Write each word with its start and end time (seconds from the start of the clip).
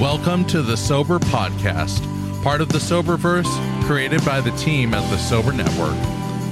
Welcome 0.00 0.44
to 0.48 0.60
the 0.60 0.76
Sober 0.76 1.18
Podcast, 1.18 2.02
part 2.42 2.60
of 2.60 2.68
the 2.68 2.76
Soberverse, 2.76 3.48
created 3.86 4.22
by 4.26 4.42
the 4.42 4.50
team 4.50 4.92
at 4.92 5.08
the 5.10 5.16
Sober 5.16 5.52
Network. 5.52 5.96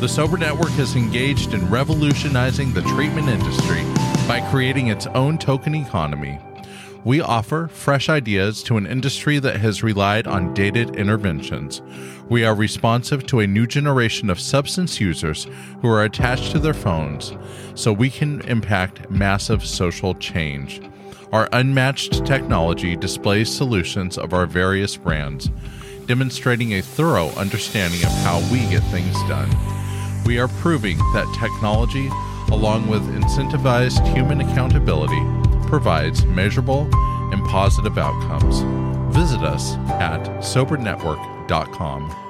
The 0.00 0.08
Sober 0.08 0.38
Network 0.38 0.72
is 0.78 0.96
engaged 0.96 1.52
in 1.52 1.68
revolutionizing 1.68 2.72
the 2.72 2.80
treatment 2.80 3.28
industry 3.28 3.82
by 4.26 4.40
creating 4.50 4.86
its 4.86 5.06
own 5.08 5.36
token 5.36 5.74
economy. 5.74 6.40
We 7.04 7.20
offer 7.20 7.68
fresh 7.68 8.08
ideas 8.08 8.62
to 8.62 8.78
an 8.78 8.86
industry 8.86 9.38
that 9.40 9.60
has 9.60 9.82
relied 9.82 10.26
on 10.26 10.54
dated 10.54 10.96
interventions. 10.96 11.82
We 12.30 12.46
are 12.46 12.54
responsive 12.54 13.26
to 13.26 13.40
a 13.40 13.46
new 13.46 13.66
generation 13.66 14.30
of 14.30 14.40
substance 14.40 15.02
users 15.02 15.48
who 15.82 15.88
are 15.90 16.04
attached 16.04 16.52
to 16.52 16.58
their 16.58 16.72
phones 16.72 17.36
so 17.74 17.92
we 17.92 18.08
can 18.08 18.40
impact 18.48 19.10
massive 19.10 19.66
social 19.66 20.14
change. 20.14 20.80
Our 21.32 21.48
unmatched 21.52 22.24
technology 22.24 22.96
displays 22.96 23.54
solutions 23.54 24.18
of 24.18 24.32
our 24.32 24.46
various 24.46 24.96
brands, 24.96 25.50
demonstrating 26.06 26.74
a 26.74 26.82
thorough 26.82 27.30
understanding 27.30 28.04
of 28.04 28.10
how 28.22 28.40
we 28.52 28.60
get 28.68 28.82
things 28.84 29.14
done. 29.28 29.50
We 30.24 30.38
are 30.38 30.48
proving 30.48 30.98
that 31.12 31.36
technology, 31.38 32.08
along 32.50 32.88
with 32.88 33.02
incentivized 33.14 34.06
human 34.14 34.40
accountability, 34.40 35.20
provides 35.68 36.24
measurable 36.24 36.88
and 37.32 37.44
positive 37.46 37.98
outcomes. 37.98 38.60
Visit 39.14 39.42
us 39.42 39.74
at 40.00 40.22
sobernetwork.com. 40.40 42.23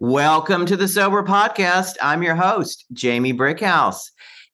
Welcome 0.00 0.64
to 0.66 0.76
the 0.76 0.86
Sober 0.86 1.24
Podcast. 1.24 1.96
I'm 2.00 2.22
your 2.22 2.36
host, 2.36 2.84
Jamie 2.92 3.32
Brickhouse. 3.32 4.12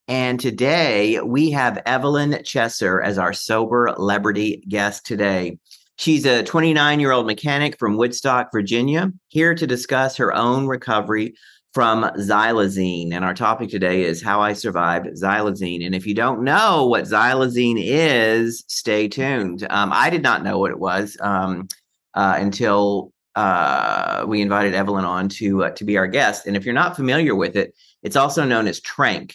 And 0.09 0.41
today 0.41 1.21
we 1.21 1.51
have 1.51 1.83
Evelyn 1.85 2.31
Chesser 2.45 3.05
as 3.05 3.19
our 3.19 3.35
sober 3.35 3.93
celebrity 3.95 4.65
guest 4.67 5.05
today. 5.05 5.59
She's 5.97 6.25
a 6.25 6.45
29 6.45 6.99
year 6.99 7.13
old 7.13 7.27
mechanic 7.27 7.79
from 7.79 7.99
Woodstock, 7.99 8.53
Virginia, 8.55 9.13
here 9.29 9.55
to 9.55 9.67
discuss 9.67 10.17
her 10.17 10.35
own 10.35 10.67
recovery 10.67 11.35
from 11.75 12.05
xylazine. 12.05 13.13
And 13.13 13.23
our 13.23 13.35
topic 13.35 13.69
today 13.69 14.05
is 14.05 14.23
how 14.23 14.41
I 14.41 14.55
survived 14.55 15.09
xylazine. 15.09 15.85
And 15.85 15.95
if 15.95 16.07
you 16.07 16.15
don't 16.15 16.43
know 16.43 16.87
what 16.87 17.05
xylazine 17.05 17.77
is, 17.79 18.65
stay 18.69 19.09
tuned. 19.09 19.67
Um, 19.69 19.91
I 19.93 20.09
did 20.09 20.23
not 20.23 20.43
know 20.43 20.59
what 20.59 20.71
it 20.71 20.79
was 20.79 21.19
um, 21.21 21.69
uh, 22.15 22.39
until 22.39 23.13
uh, 23.37 24.25
we 24.27 24.41
invited 24.41 24.75
Evelyn 24.75 25.05
on 25.05 25.29
to 25.29 25.65
uh, 25.65 25.71
to 25.71 25.85
be 25.85 25.97
our 25.97 26.07
guest. 26.07 26.47
And 26.47 26.57
if 26.57 26.65
you're 26.65 26.75
not 26.75 26.97
familiar 26.97 27.35
with 27.35 27.57
it, 27.57 27.75
it's 28.03 28.17
also 28.17 28.45
known 28.45 28.67
as 28.67 28.81
Tranq, 28.81 29.35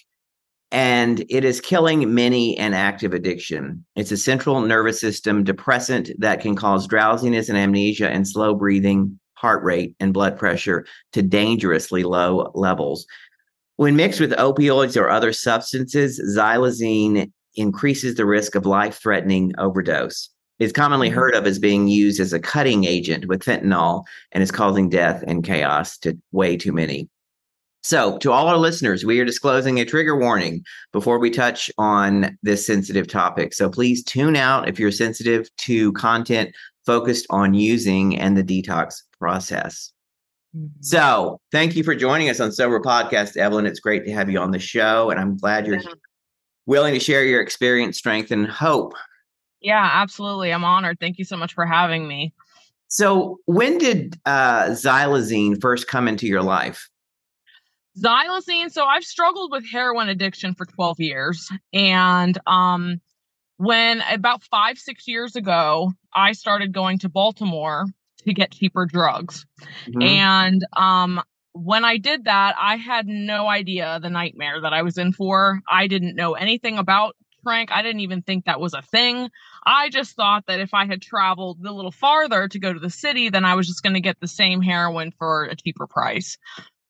and 0.72 1.26
it 1.30 1.44
is 1.44 1.60
killing 1.60 2.14
many 2.14 2.58
an 2.58 2.74
active 2.74 3.14
addiction. 3.14 3.86
It's 3.96 4.12
a 4.12 4.18
central 4.18 4.62
nervous 4.62 5.00
system 5.00 5.44
depressant 5.44 6.12
that 6.20 6.42
can 6.42 6.56
cause 6.56 6.88
drowsiness 6.88 7.50
and 7.50 7.58
amnesia 7.58 8.10
and 8.10 8.28
slow 8.28 8.56
breathing, 8.56 9.20
heart 9.34 9.64
rate, 9.64 9.96
and 10.00 10.14
blood 10.14 10.38
pressure 10.38 10.86
to 11.14 11.22
dangerously 11.22 12.04
low 12.04 12.52
levels. 12.56 13.06
When 13.76 13.96
mixed 13.96 14.20
with 14.20 14.32
opioids 14.32 15.00
or 15.00 15.10
other 15.10 15.32
substances, 15.34 16.22
xylazine 16.38 17.32
increases 17.56 18.16
the 18.16 18.26
risk 18.26 18.56
of 18.56 18.66
life 18.66 19.00
threatening 19.02 19.54
overdose 19.58 20.30
is 20.60 20.72
commonly 20.72 21.08
mm-hmm. 21.08 21.18
heard 21.18 21.36
of 21.36 21.48
as 21.48 21.58
being 21.58 21.88
used 21.88 22.20
as 22.20 22.34
a 22.34 22.40
cutting 22.40 22.84
agent 22.84 23.28
with 23.28 23.44
fentanyl 23.44 24.04
and 24.32 24.44
is 24.44 24.52
causing 24.52 24.90
death 24.90 25.24
and 25.26 25.44
chaos 25.44 25.98
to 26.00 26.18
way 26.32 26.58
too 26.58 26.74
many. 26.74 27.10
So, 27.82 28.18
to 28.18 28.32
all 28.34 28.50
our 28.50 28.58
listeners, 28.58 29.06
we 29.06 29.22
are 29.22 29.26
disclosing 29.26 29.80
a 29.80 29.86
trigger 29.86 30.18
warning 30.18 30.66
before 30.92 31.18
we 31.18 31.30
touch 31.30 31.72
on 31.78 32.38
this 32.44 32.68
sensitive 32.68 33.08
topic. 33.08 33.54
So, 33.54 33.70
please 33.70 34.04
tune 34.04 34.36
out 34.36 34.68
if 34.68 34.78
you're 34.78 34.92
sensitive 34.92 35.50
to 35.58 35.94
content 35.94 36.54
focused 36.86 37.26
on 37.30 37.54
using 37.54 38.18
and 38.20 38.36
the 38.36 38.44
detox 38.44 39.04
process. 39.18 39.94
Mm-hmm. 40.56 40.68
So, 40.82 41.40
thank 41.54 41.78
you 41.78 41.86
for 41.86 41.96
joining 41.96 42.30
us 42.30 42.42
on 42.42 42.52
Sober 42.52 42.82
Podcast, 42.82 43.38
Evelyn. 43.38 43.66
It's 43.66 43.80
great 43.80 44.06
to 44.06 44.12
have 44.12 44.30
you 44.30 44.40
on 44.40 44.52
the 44.52 44.60
show, 44.60 45.10
and 45.10 45.18
I'm 45.18 45.38
glad 45.38 45.66
you're 45.66 45.78
yeah. 45.78 45.94
willing 46.66 46.94
to 46.94 47.00
share 47.00 47.24
your 47.24 47.40
experience, 47.40 47.98
strength, 47.98 48.32
and 48.32 48.46
hope 48.46 48.94
yeah, 49.62 49.90
absolutely. 49.94 50.52
I'm 50.54 50.64
honored. 50.64 51.00
Thank 51.00 51.18
you 51.18 51.26
so 51.26 51.38
much 51.38 51.54
for 51.54 51.66
having 51.66 52.08
me. 52.08 52.34
So, 52.88 53.40
when 53.46 53.78
did 53.78 54.20
uh, 54.26 54.70
xylazine 54.70 55.62
first 55.62 55.88
come 55.88 56.08
into 56.08 56.26
your 56.26 56.42
life? 56.42 56.90
Xylazine. 58.04 58.72
So, 58.72 58.86
I've 58.86 59.04
struggled 59.04 59.52
with 59.52 59.64
heroin 59.70 60.10
addiction 60.10 60.56
for 60.56 60.66
12 60.66 61.00
years. 61.00 61.50
And 61.72 62.40
um, 62.48 63.00
when 63.58 64.02
about 64.10 64.42
five, 64.44 64.78
six 64.78 65.08
years 65.08 65.36
ago, 65.36 65.92
I 66.16 66.32
started 66.32 66.74
going 66.74 66.98
to 67.00 67.10
Baltimore 67.10 67.86
to 68.26 68.34
get 68.34 68.52
cheaper 68.52 68.86
drugs. 68.86 69.46
Mm-hmm. 69.88 70.02
And 70.02 70.66
um, 70.76 71.22
when 71.54 71.84
I 71.84 71.98
did 71.98 72.26
that, 72.26 72.56
I 72.60 72.78
had 72.78 73.08
no 73.08 73.48
idea 73.48 74.00
the 74.02 74.10
nightmare 74.10 74.62
that 74.62 74.74
I 74.74 74.82
was 74.82 74.98
in 74.98 75.14
for. 75.14 75.62
I 75.70 75.88
didn't 75.88 76.16
know 76.16 76.34
anything 76.34 76.78
about 76.78 77.16
Tranq. 77.46 77.70
I 77.72 77.82
didn't 77.82 78.02
even 78.02 78.22
think 78.22 78.46
that 78.46 78.60
was 78.60 78.74
a 78.74 78.82
thing. 78.82 79.30
I 79.66 79.90
just 79.90 80.16
thought 80.16 80.46
that 80.48 80.60
if 80.60 80.74
I 80.74 80.86
had 80.86 81.02
traveled 81.02 81.66
a 81.66 81.72
little 81.72 81.92
farther 81.92 82.48
to 82.48 82.60
go 82.60 82.74
to 82.74 82.80
the 82.80 82.90
city, 82.90 83.30
then 83.30 83.46
I 83.46 83.56
was 83.56 83.68
just 83.68 83.84
going 83.84 83.94
to 83.94 84.02
get 84.02 84.20
the 84.20 84.28
same 84.28 84.62
heroin 84.62 85.12
for 85.18 85.46
a 85.46 85.56
cheaper 85.56 85.88
price. 85.88 86.38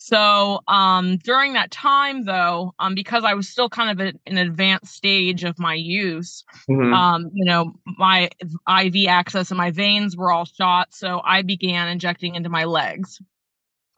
So 0.02 0.62
um, 0.68 1.18
during 1.18 1.54
that 1.54 1.72
time, 1.72 2.24
though, 2.24 2.74
um, 2.80 2.96
because 2.96 3.26
I 3.26 3.34
was 3.34 3.50
still 3.50 3.68
kind 3.68 3.92
of 3.92 4.08
at 4.08 4.16
an 4.26 4.38
advanced 4.38 4.94
stage 4.94 5.44
of 5.44 5.60
my 5.60 5.74
use, 5.74 6.46
mm-hmm. 6.70 6.94
um, 6.94 7.30
you 7.34 7.44
know, 7.44 7.74
my 7.86 8.30
IV 8.68 9.08
access 9.10 9.52
and 9.52 9.58
my 9.58 9.72
veins 9.72 10.16
were 10.16 10.32
all 10.32 10.46
shot. 10.46 10.94
So 10.94 11.22
I 11.24 11.42
began 11.42 11.90
injecting 11.90 12.36
into 12.36 12.50
my 12.50 12.64
legs. 12.64 13.22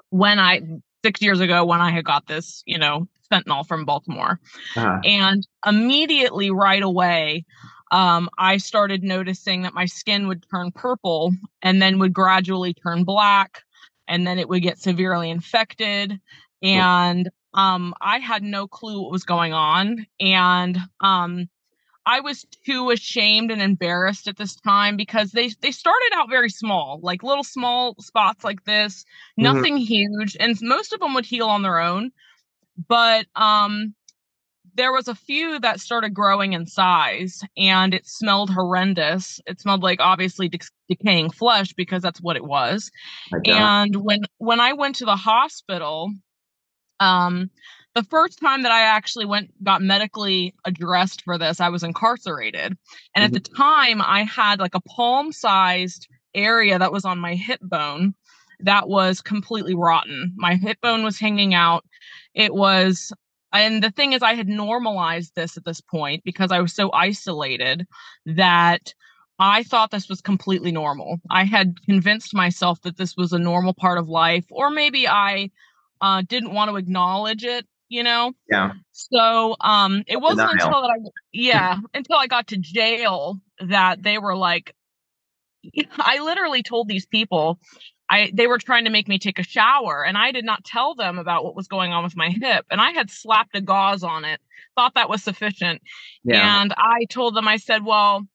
When 0.10 0.40
I 0.40 0.62
six 1.06 1.22
years 1.22 1.40
ago, 1.40 1.66
when 1.66 1.82
I 1.82 1.92
had 1.92 2.04
got 2.04 2.28
this, 2.28 2.64
you 2.66 2.80
know, 2.80 3.08
fentanyl 3.32 3.66
from 3.68 3.86
Baltimore. 3.86 4.40
Uh-huh. 4.76 5.00
And 5.04 5.48
immediately, 5.66 6.52
right 6.52 6.84
away, 6.84 7.46
um, 7.92 8.30
I 8.38 8.58
started 8.58 9.04
noticing 9.04 9.64
that 9.64 9.74
my 9.74 9.86
skin 9.86 10.28
would 10.28 10.46
turn 10.50 10.72
purple 10.72 11.34
and 11.62 11.82
then 11.82 12.00
would 12.00 12.14
gradually 12.14 12.74
turn 12.74 13.04
black, 13.04 13.64
and 14.08 14.26
then 14.26 14.40
it 14.40 14.50
would 14.50 14.62
get 14.62 14.80
severely 14.80 15.30
infected. 15.30 16.20
And 16.62 17.30
um, 17.54 17.94
I 18.02 18.20
had 18.20 18.44
no 18.44 18.68
clue 18.68 19.02
what 19.02 19.12
was 19.12 19.24
going 19.24 19.54
on. 19.54 20.06
And 20.20 20.78
um, 21.02 21.50
I 22.06 22.20
was 22.20 22.46
too 22.66 22.90
ashamed 22.90 23.52
and 23.52 23.62
embarrassed 23.62 24.28
at 24.28 24.38
this 24.38 24.56
time 24.56 24.98
because 24.98 25.32
they 25.32 25.50
they 25.62 25.72
started 25.72 26.12
out 26.16 26.30
very 26.30 26.50
small, 26.50 27.00
like 27.04 27.24
little 27.24 27.44
small 27.44 27.96
spots 28.00 28.44
like 28.44 28.64
this, 28.66 29.04
mm-hmm. 29.04 29.44
nothing 29.44 29.76
mm-hmm. 29.76 29.84
huge, 29.84 30.38
and 30.40 30.58
most 30.62 30.94
of 30.94 31.00
them 31.00 31.14
would 31.14 31.26
heal 31.26 31.48
on 31.48 31.62
their 31.62 31.80
own 31.80 32.12
but 32.88 33.26
um 33.36 33.94
there 34.74 34.94
was 34.94 35.10
a 35.10 35.16
few 35.16 35.60
that 35.60 35.82
started 35.82 36.14
growing 36.14 36.54
in 36.54 36.66
size 36.66 37.42
and 37.58 37.94
it 37.94 38.08
smelled 38.08 38.50
horrendous 38.50 39.40
it 39.46 39.60
smelled 39.60 39.84
like 39.84 40.00
obviously 40.00 40.48
de- 40.48 40.60
decaying 40.88 41.30
flesh 41.30 41.74
because 41.74 42.02
that's 42.02 42.22
what 42.22 42.36
it 42.36 42.46
was 42.46 42.92
and 43.46 43.96
when 43.98 44.22
when 44.38 44.60
i 44.60 44.74
went 44.74 44.96
to 44.96 45.06
the 45.06 45.16
hospital 45.16 46.12
um 47.00 47.50
the 47.94 48.04
first 48.04 48.40
time 48.40 48.64
that 48.64 48.72
I 48.72 48.84
actually 48.84 49.26
went 49.26 49.52
got 49.66 49.82
medically 49.82 50.56
addressed 50.64 51.24
for 51.24 51.38
this, 51.38 51.60
I 51.60 51.68
was 51.68 51.84
incarcerated. 51.84 52.78
And 53.16 53.24
mm-hmm. 53.24 53.24
at 53.24 53.34
the 53.34 53.42
time, 53.42 54.02
I 54.02 54.24
had 54.24 54.62
like 54.62 54.76
a 54.76 54.82
palm 54.82 55.34
sized 55.34 56.08
area 56.34 56.80
that 56.80 56.94
was 56.94 57.04
on 57.04 57.20
my 57.20 57.36
hip 57.36 57.60
bone 57.62 58.14
that 58.62 58.88
was 58.88 59.22
completely 59.22 59.76
rotten. 59.76 60.34
My 60.38 60.56
hip 60.56 60.80
bone 60.82 61.04
was 61.04 61.20
hanging 61.20 61.54
out. 61.54 61.86
It 62.34 62.54
was 62.54 63.14
and 63.54 63.84
the 63.84 63.92
thing 63.92 64.14
is 64.14 64.22
i 64.22 64.34
had 64.34 64.48
normalized 64.48 65.34
this 65.36 65.58
at 65.58 65.66
this 65.66 65.82
point 65.82 66.24
because 66.24 66.52
i 66.52 66.60
was 66.60 66.74
so 66.74 66.92
isolated 66.94 67.86
that 68.26 68.94
i 69.40 69.64
thought 69.64 69.92
this 69.92 70.08
was 70.08 70.22
completely 70.22 70.72
normal. 70.72 71.18
I 71.30 71.46
had 71.46 71.76
convinced 71.86 72.34
myself 72.34 72.82
that 72.82 72.98
this 72.98 73.16
was 73.18 73.34
a 73.34 73.40
normal 73.40 73.74
part 73.74 73.98
of 73.98 74.08
life 74.08 74.46
or 74.52 74.70
maybe 74.70 75.08
i 75.08 75.50
uh, 76.02 76.24
didn't 76.28 76.54
want 76.54 76.70
to 76.72 76.78
acknowledge 76.78 77.44
it 77.44 77.66
you 77.90 78.04
know? 78.04 78.32
Yeah. 78.50 78.72
So 78.94 79.56
um 79.60 80.04
it 80.08 80.18
wasn't 80.22 80.50
Denial. 80.50 80.68
until 80.68 80.82
that 80.82 80.92
i 80.92 81.10
yeah 81.34 81.78
until 81.94 82.18
i 82.18 82.28
got 82.28 82.48
to 82.48 82.58
jail 82.58 83.40
that 83.60 84.02
they 84.02 84.18
were 84.18 84.36
like 84.36 84.74
i 85.98 86.20
literally 86.20 86.64
told 86.64 86.88
these 86.88 87.06
people 87.06 87.60
I 88.12 88.30
they 88.34 88.46
were 88.46 88.58
trying 88.58 88.84
to 88.84 88.92
make 88.92 89.08
me 89.08 89.18
take 89.18 89.40
a 89.40 89.44
shower 89.44 90.04
and 90.04 90.18
I 90.18 90.32
did 90.32 90.44
not 90.44 90.66
tell 90.66 90.94
them 90.94 91.18
about 91.18 91.46
what 91.46 91.56
was 91.56 91.68
going 91.68 91.94
on 91.94 92.04
with 92.04 92.18
my 92.18 92.30
hip 92.30 92.66
and 92.70 92.82
I 92.82 92.92
had 92.92 93.10
slapped 93.10 93.56
a 93.56 93.62
gauze 93.62 94.04
on 94.04 94.26
it. 94.26 94.42
Thought 94.76 94.96
that 94.96 95.10
was 95.10 95.24
sufficient. 95.24 95.82
Yeah. 96.24 96.62
and 96.62 96.74
I 96.78 97.06
told 97.10 97.36
them 97.36 97.48
I 97.48 97.58
said 97.58 97.86
well 97.86 98.28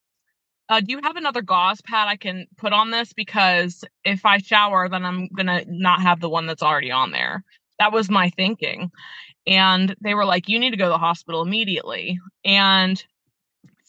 uh, 0.68 0.80
do 0.80 0.86
you 0.90 1.00
have 1.02 1.16
another 1.16 1.42
gauze 1.42 1.80
pad 1.82 2.08
I 2.08 2.16
can 2.16 2.46
put 2.56 2.72
on 2.72 2.90
this? 2.90 3.12
Because 3.12 3.84
if 4.02 4.24
I 4.24 4.38
shower 4.38 4.88
then 4.88 5.04
I'm 5.04 5.28
going 5.28 5.46
to 5.46 5.64
not 5.68 6.00
have 6.00 6.20
the 6.20 6.30
one 6.30 6.46
that's 6.46 6.62
already 6.62 6.90
on 6.90 7.12
there. 7.12 7.44
That 7.78 7.92
was 7.92 8.10
my 8.10 8.30
thinking. 8.30 8.90
And 9.46 9.94
they 10.02 10.14
were 10.14 10.24
like 10.24 10.48
you 10.48 10.58
need 10.58 10.70
to 10.70 10.78
go 10.78 10.86
to 10.86 10.90
the 10.90 10.98
hospital 10.98 11.42
immediately. 11.42 12.18
And 12.44 13.04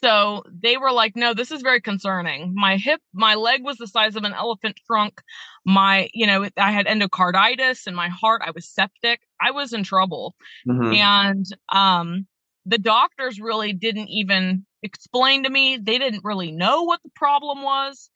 so 0.03 0.43
they 0.51 0.77
were 0.77 0.91
like, 0.91 1.15
no, 1.15 1.33
this 1.33 1.51
is 1.51 1.61
very 1.61 1.81
concerning. 1.81 2.53
My 2.55 2.77
hip, 2.77 3.01
my 3.13 3.35
leg 3.35 3.63
was 3.63 3.77
the 3.77 3.87
size 3.87 4.15
of 4.15 4.23
an 4.23 4.33
elephant 4.33 4.79
trunk. 4.85 5.21
My, 5.65 6.09
you 6.13 6.27
know, 6.27 6.47
I 6.57 6.71
had 6.71 6.85
endocarditis 6.85 7.87
in 7.87 7.95
my 7.95 8.07
heart. 8.07 8.41
I 8.45 8.51
was 8.51 8.69
septic. 8.69 9.21
I 9.41 9.51
was 9.51 9.73
in 9.73 9.83
trouble. 9.83 10.35
Mm-hmm. 10.67 10.93
And 10.93 11.45
um, 11.69 12.27
the 12.65 12.77
doctors 12.77 13.39
really 13.39 13.73
didn't 13.73 14.09
even 14.09 14.65
explain 14.83 15.43
to 15.43 15.49
me. 15.49 15.77
They 15.77 15.97
didn't 15.97 16.23
really 16.23 16.51
know 16.51 16.83
what 16.83 16.99
the 17.03 17.11
problem 17.15 17.63
was. 17.63 18.09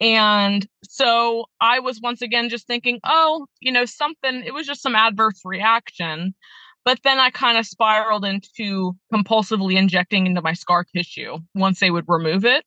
And 0.00 0.66
so 0.84 1.46
I 1.60 1.80
was 1.80 2.00
once 2.00 2.22
again 2.22 2.48
just 2.48 2.66
thinking, 2.66 3.00
oh, 3.04 3.46
you 3.60 3.72
know, 3.72 3.86
something, 3.86 4.42
it 4.44 4.54
was 4.54 4.66
just 4.66 4.82
some 4.82 4.94
adverse 4.94 5.40
reaction. 5.44 6.34
But 6.84 7.00
then 7.02 7.18
I 7.18 7.30
kind 7.30 7.56
of 7.56 7.66
spiraled 7.66 8.24
into 8.24 8.94
compulsively 9.12 9.76
injecting 9.76 10.26
into 10.26 10.42
my 10.42 10.52
scar 10.52 10.84
tissue. 10.84 11.38
Once 11.54 11.80
they 11.80 11.90
would 11.90 12.04
remove 12.06 12.44
it, 12.44 12.64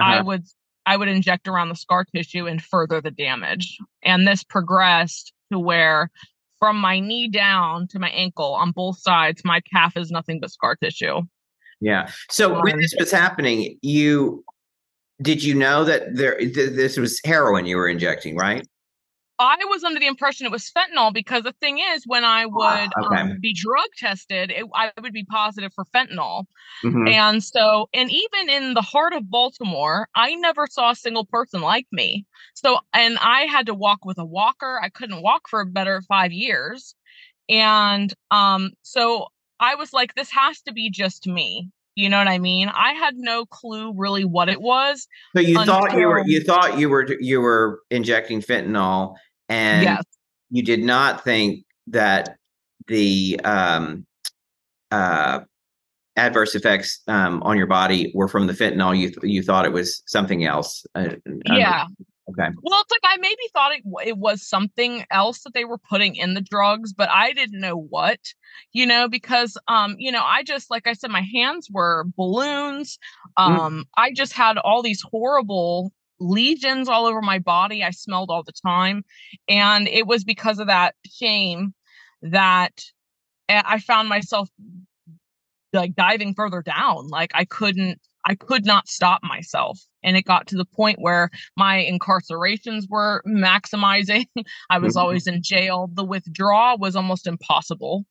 uh-huh. 0.00 0.10
I 0.10 0.22
would 0.22 0.44
I 0.86 0.96
would 0.96 1.08
inject 1.08 1.46
around 1.46 1.68
the 1.68 1.76
scar 1.76 2.04
tissue 2.04 2.46
and 2.46 2.62
further 2.62 3.00
the 3.00 3.10
damage. 3.10 3.78
And 4.02 4.26
this 4.26 4.42
progressed 4.42 5.32
to 5.52 5.58
where 5.58 6.10
from 6.58 6.76
my 6.76 7.00
knee 7.00 7.28
down 7.28 7.88
to 7.88 7.98
my 7.98 8.08
ankle 8.10 8.54
on 8.54 8.72
both 8.72 8.98
sides, 8.98 9.42
my 9.44 9.60
calf 9.60 9.96
is 9.96 10.10
nothing 10.10 10.40
but 10.40 10.50
scar 10.50 10.76
tissue. 10.76 11.22
Yeah. 11.80 12.08
So 12.30 12.54
um, 12.54 12.62
when 12.62 12.78
this 12.78 12.94
was 12.98 13.10
happening, 13.10 13.78
you 13.82 14.44
did 15.20 15.42
you 15.42 15.54
know 15.54 15.84
that 15.84 16.14
there 16.14 16.38
th- 16.38 16.54
this 16.54 16.96
was 16.96 17.20
heroin 17.24 17.66
you 17.66 17.76
were 17.76 17.88
injecting, 17.88 18.36
right? 18.36 18.66
I 19.38 19.56
was 19.64 19.82
under 19.82 19.98
the 19.98 20.06
impression 20.06 20.46
it 20.46 20.52
was 20.52 20.70
fentanyl 20.70 21.12
because 21.12 21.42
the 21.42 21.54
thing 21.60 21.78
is, 21.78 22.04
when 22.06 22.24
I 22.24 22.46
would 22.46 22.90
okay. 23.04 23.20
um, 23.20 23.38
be 23.40 23.52
drug 23.52 23.88
tested, 23.96 24.50
it, 24.50 24.64
I 24.74 24.92
would 25.00 25.12
be 25.12 25.24
positive 25.24 25.72
for 25.74 25.84
fentanyl. 25.86 26.44
Mm-hmm. 26.84 27.08
And 27.08 27.42
so, 27.42 27.88
and 27.92 28.10
even 28.10 28.50
in 28.50 28.74
the 28.74 28.82
heart 28.82 29.12
of 29.14 29.30
Baltimore, 29.30 30.08
I 30.14 30.34
never 30.34 30.66
saw 30.66 30.90
a 30.90 30.96
single 30.96 31.24
person 31.24 31.60
like 31.60 31.86
me. 31.90 32.26
So, 32.54 32.78
and 32.92 33.18
I 33.18 33.42
had 33.42 33.66
to 33.66 33.74
walk 33.74 34.04
with 34.04 34.18
a 34.18 34.24
walker. 34.24 34.78
I 34.82 34.90
couldn't 34.90 35.22
walk 35.22 35.48
for 35.48 35.60
a 35.60 35.66
better 35.66 36.02
five 36.02 36.32
years. 36.32 36.94
And 37.48 38.12
um, 38.30 38.70
so 38.82 39.26
I 39.58 39.74
was 39.74 39.92
like, 39.92 40.14
this 40.14 40.30
has 40.30 40.60
to 40.62 40.72
be 40.72 40.90
just 40.90 41.26
me. 41.26 41.70
You 41.94 42.08
know 42.08 42.18
what 42.18 42.28
I 42.28 42.38
mean? 42.38 42.68
I 42.68 42.92
had 42.92 43.16
no 43.16 43.44
clue 43.46 43.92
really 43.94 44.24
what 44.24 44.48
it 44.48 44.60
was. 44.60 45.06
So 45.36 45.42
you 45.42 45.58
until... 45.58 45.74
thought 45.74 45.96
you 45.96 46.06
were 46.06 46.24
you 46.26 46.42
thought 46.42 46.78
you 46.78 46.88
were 46.88 47.06
you 47.20 47.40
were 47.40 47.80
injecting 47.90 48.40
fentanyl 48.40 49.14
and 49.48 49.84
yes. 49.84 50.02
you 50.50 50.62
did 50.62 50.82
not 50.82 51.22
think 51.22 51.64
that 51.88 52.36
the 52.86 53.38
um, 53.44 54.06
uh, 54.90 55.40
adverse 56.16 56.54
effects 56.54 57.00
um, 57.08 57.42
on 57.42 57.56
your 57.56 57.66
body 57.66 58.12
were 58.14 58.28
from 58.28 58.46
the 58.46 58.52
fentanyl. 58.52 58.96
You 58.98 59.08
th- 59.08 59.18
you 59.22 59.42
thought 59.42 59.64
it 59.64 59.72
was 59.72 60.02
something 60.06 60.44
else. 60.44 60.84
Uh, 60.94 61.10
yeah, 61.46 61.86
Okay. 62.32 62.48
Well, 62.62 62.80
it's 62.80 62.90
like 62.90 63.00
I 63.04 63.16
maybe 63.18 63.42
thought 63.52 63.72
it 63.72 63.82
it 64.06 64.18
was 64.18 64.46
something 64.46 65.04
else 65.10 65.42
that 65.42 65.54
they 65.54 65.64
were 65.64 65.78
putting 65.78 66.16
in 66.16 66.34
the 66.34 66.40
drugs, 66.40 66.92
but 66.92 67.08
I 67.10 67.32
didn't 67.32 67.60
know 67.60 67.76
what, 67.76 68.18
you 68.72 68.86
know, 68.86 69.08
because 69.08 69.56
um, 69.68 69.96
you 69.98 70.12
know, 70.12 70.22
I 70.24 70.42
just 70.42 70.70
like 70.70 70.86
I 70.86 70.94
said, 70.94 71.10
my 71.10 71.26
hands 71.34 71.68
were 71.70 72.04
balloons. 72.16 72.98
Mm. 73.38 73.58
Um, 73.58 73.74
mm. 73.74 73.84
I 73.96 74.12
just 74.12 74.32
had 74.32 74.58
all 74.58 74.82
these 74.82 75.02
horrible 75.02 75.92
lesions 76.20 76.88
all 76.88 77.06
over 77.06 77.20
my 77.20 77.38
body. 77.38 77.82
I 77.82 77.90
smelled 77.90 78.30
all 78.30 78.44
the 78.44 78.52
time, 78.52 79.04
and 79.48 79.88
it 79.88 80.06
was 80.06 80.24
because 80.24 80.58
of 80.58 80.68
that 80.68 80.94
shame 81.06 81.74
that 82.22 82.80
eh, 83.48 83.62
I 83.64 83.78
found 83.80 84.08
myself 84.08 84.48
like 85.72 85.94
diving 85.94 86.34
further 86.34 86.62
down. 86.62 87.08
Like 87.08 87.32
I 87.34 87.44
couldn't 87.44 88.00
I 88.24 88.34
could 88.34 88.64
not 88.64 88.88
stop 88.88 89.22
myself. 89.22 89.78
And 90.04 90.16
it 90.16 90.24
got 90.24 90.46
to 90.48 90.56
the 90.56 90.64
point 90.64 91.00
where 91.00 91.30
my 91.56 91.78
incarcerations 91.78 92.88
were 92.88 93.22
maximizing. 93.26 94.26
I 94.70 94.78
was 94.78 94.94
mm-hmm. 94.94 95.00
always 95.00 95.26
in 95.26 95.42
jail. 95.42 95.90
The 95.92 96.04
withdrawal 96.04 96.78
was 96.78 96.96
almost 96.96 97.26
impossible. 97.26 98.04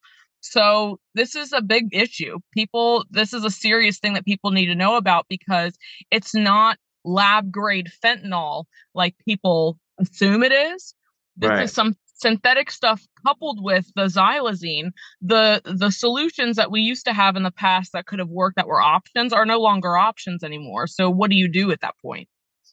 So, 0.44 1.00
this 1.14 1.36
is 1.36 1.54
a 1.54 1.62
big 1.62 1.90
issue. 1.94 2.40
People, 2.52 3.06
this 3.12 3.32
is 3.32 3.46
a 3.46 3.52
serious 3.52 4.00
thing 4.00 4.14
that 4.14 4.26
people 4.26 4.50
need 4.50 4.66
to 4.68 4.76
know 4.76 4.96
about 4.96 5.28
because 5.30 5.78
it's 6.10 6.34
not 6.34 6.78
lab 7.04 7.52
grade 7.52 7.90
fentanyl 8.04 8.66
like 8.96 9.16
people 9.26 9.78
assume 10.00 10.44
it 10.44 10.52
is. 10.52 10.96
This 11.38 11.50
right. 11.50 11.64
is 11.64 11.74
some 11.74 11.96
synthetic 12.22 12.70
stuff 12.70 13.06
coupled 13.26 13.64
with 13.64 13.92
the 13.96 14.06
xylazine 14.06 14.92
the 15.22 15.62
the 15.66 15.92
solutions 15.92 16.56
that 16.56 16.72
we 16.72 16.82
used 16.82 17.06
to 17.06 17.14
have 17.14 17.36
in 17.36 17.44
the 17.44 17.52
past 17.52 17.92
that 17.94 18.06
could 18.06 18.20
have 18.20 18.30
worked 18.30 18.56
that 18.56 18.68
were 18.68 18.82
options 18.82 19.34
are 19.34 19.46
no 19.46 19.60
longer 19.60 19.98
options 19.98 20.44
anymore. 20.44 20.88
So 20.88 21.10
what 21.10 21.30
do 21.30 21.36
you 21.36 21.48
do 21.48 21.72
at 21.72 21.82
that 21.82 21.96
point? 22.02 22.28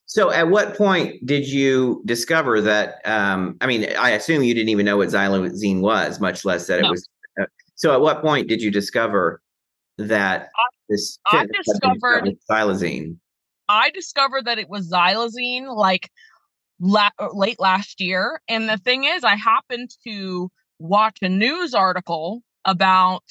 So 0.07 0.31
at 0.31 0.49
what 0.49 0.77
point 0.77 1.25
did 1.27 1.47
you 1.49 2.03
discover 2.07 2.61
that 2.63 3.01
um, 3.05 3.57
i 3.61 3.67
mean 3.67 3.87
i 3.99 4.11
assume 4.11 4.43
you 4.43 4.55
didn't 4.55 4.71
even 4.71 4.87
know 4.87 4.97
what 4.97 5.09
xylazine 5.09 5.81
was 5.81 6.21
much 6.21 6.45
less 6.45 6.67
that 6.67 6.81
no. 6.81 6.89
it 6.89 6.91
was 6.91 7.09
uh, 7.41 7.45
so 7.75 7.93
at 7.93 8.01
what 8.01 8.23
point 8.23 8.49
did 8.49 8.63
you 8.63 8.71
discover 8.71 9.43
that 9.99 10.43
I, 10.57 10.69
this 10.89 11.19
I 11.27 11.47
discovered 11.53 12.37
xylazine? 12.51 13.17
I 13.69 13.91
discovered 13.91 14.47
that 14.47 14.59
it 14.59 14.69
was 14.69 14.91
xylazine 14.91 15.75
like 15.77 16.11
la- 16.81 17.11
uh, 17.19 17.29
late 17.33 17.61
last 17.61 18.01
year. 18.01 18.41
And 18.49 18.69
the 18.69 18.79
thing 18.79 19.05
is, 19.05 19.25
I 19.25 19.37
happened 19.37 19.91
to 20.07 20.51
watch 20.79 21.19
a 21.23 21.29
news 21.29 21.75
article 21.75 22.43
about 22.65 23.25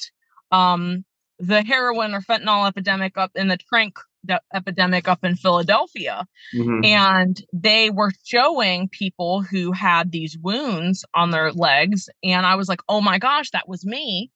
um, 0.50 1.04
the 1.38 1.62
heroin 1.62 2.14
or 2.14 2.20
fentanyl 2.20 2.68
epidemic 2.68 3.16
up 3.16 3.32
in 3.34 3.48
the 3.48 3.58
tranq 3.72 3.92
de- 4.24 4.40
epidemic 4.54 5.08
up 5.08 5.24
in 5.24 5.36
Philadelphia. 5.36 6.26
Mm-hmm. 6.54 6.84
And 6.84 7.42
they 7.52 7.90
were 7.90 8.12
showing 8.24 8.88
people 8.88 9.42
who 9.42 9.72
had 9.72 10.10
these 10.10 10.36
wounds 10.38 11.04
on 11.14 11.30
their 11.30 11.52
legs. 11.52 12.08
And 12.22 12.44
I 12.44 12.56
was 12.56 12.68
like, 12.68 12.80
oh 12.88 13.00
my 13.00 13.18
gosh, 13.18 13.50
that 13.50 13.68
was 13.68 13.84
me. 13.84 14.30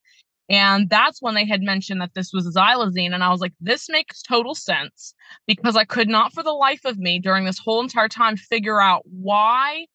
And 0.53 0.91
that's 0.91 1.23
when 1.23 1.35
they 1.35 1.47
had 1.47 1.63
mentioned 1.63 2.03
that 2.03 2.13
this 2.15 2.31
was 2.31 2.47
xylazine. 2.55 3.15
And 3.15 3.25
I 3.25 3.31
was 3.31 3.41
like, 3.41 3.55
this 3.59 3.89
makes 3.89 4.21
total 4.21 4.55
sense 4.55 5.15
because 5.47 5.77
I 5.77 5.85
could 5.85 6.09
not 6.09 6.35
for 6.35 6.43
the 6.43 6.53
life 6.53 6.85
of 6.85 6.99
me 6.99 7.19
during 7.19 7.47
this 7.47 7.59
whole 7.59 7.81
entire 7.81 8.09
time 8.09 8.37
figure 8.37 8.81
out 8.81 9.03
why 9.07 9.87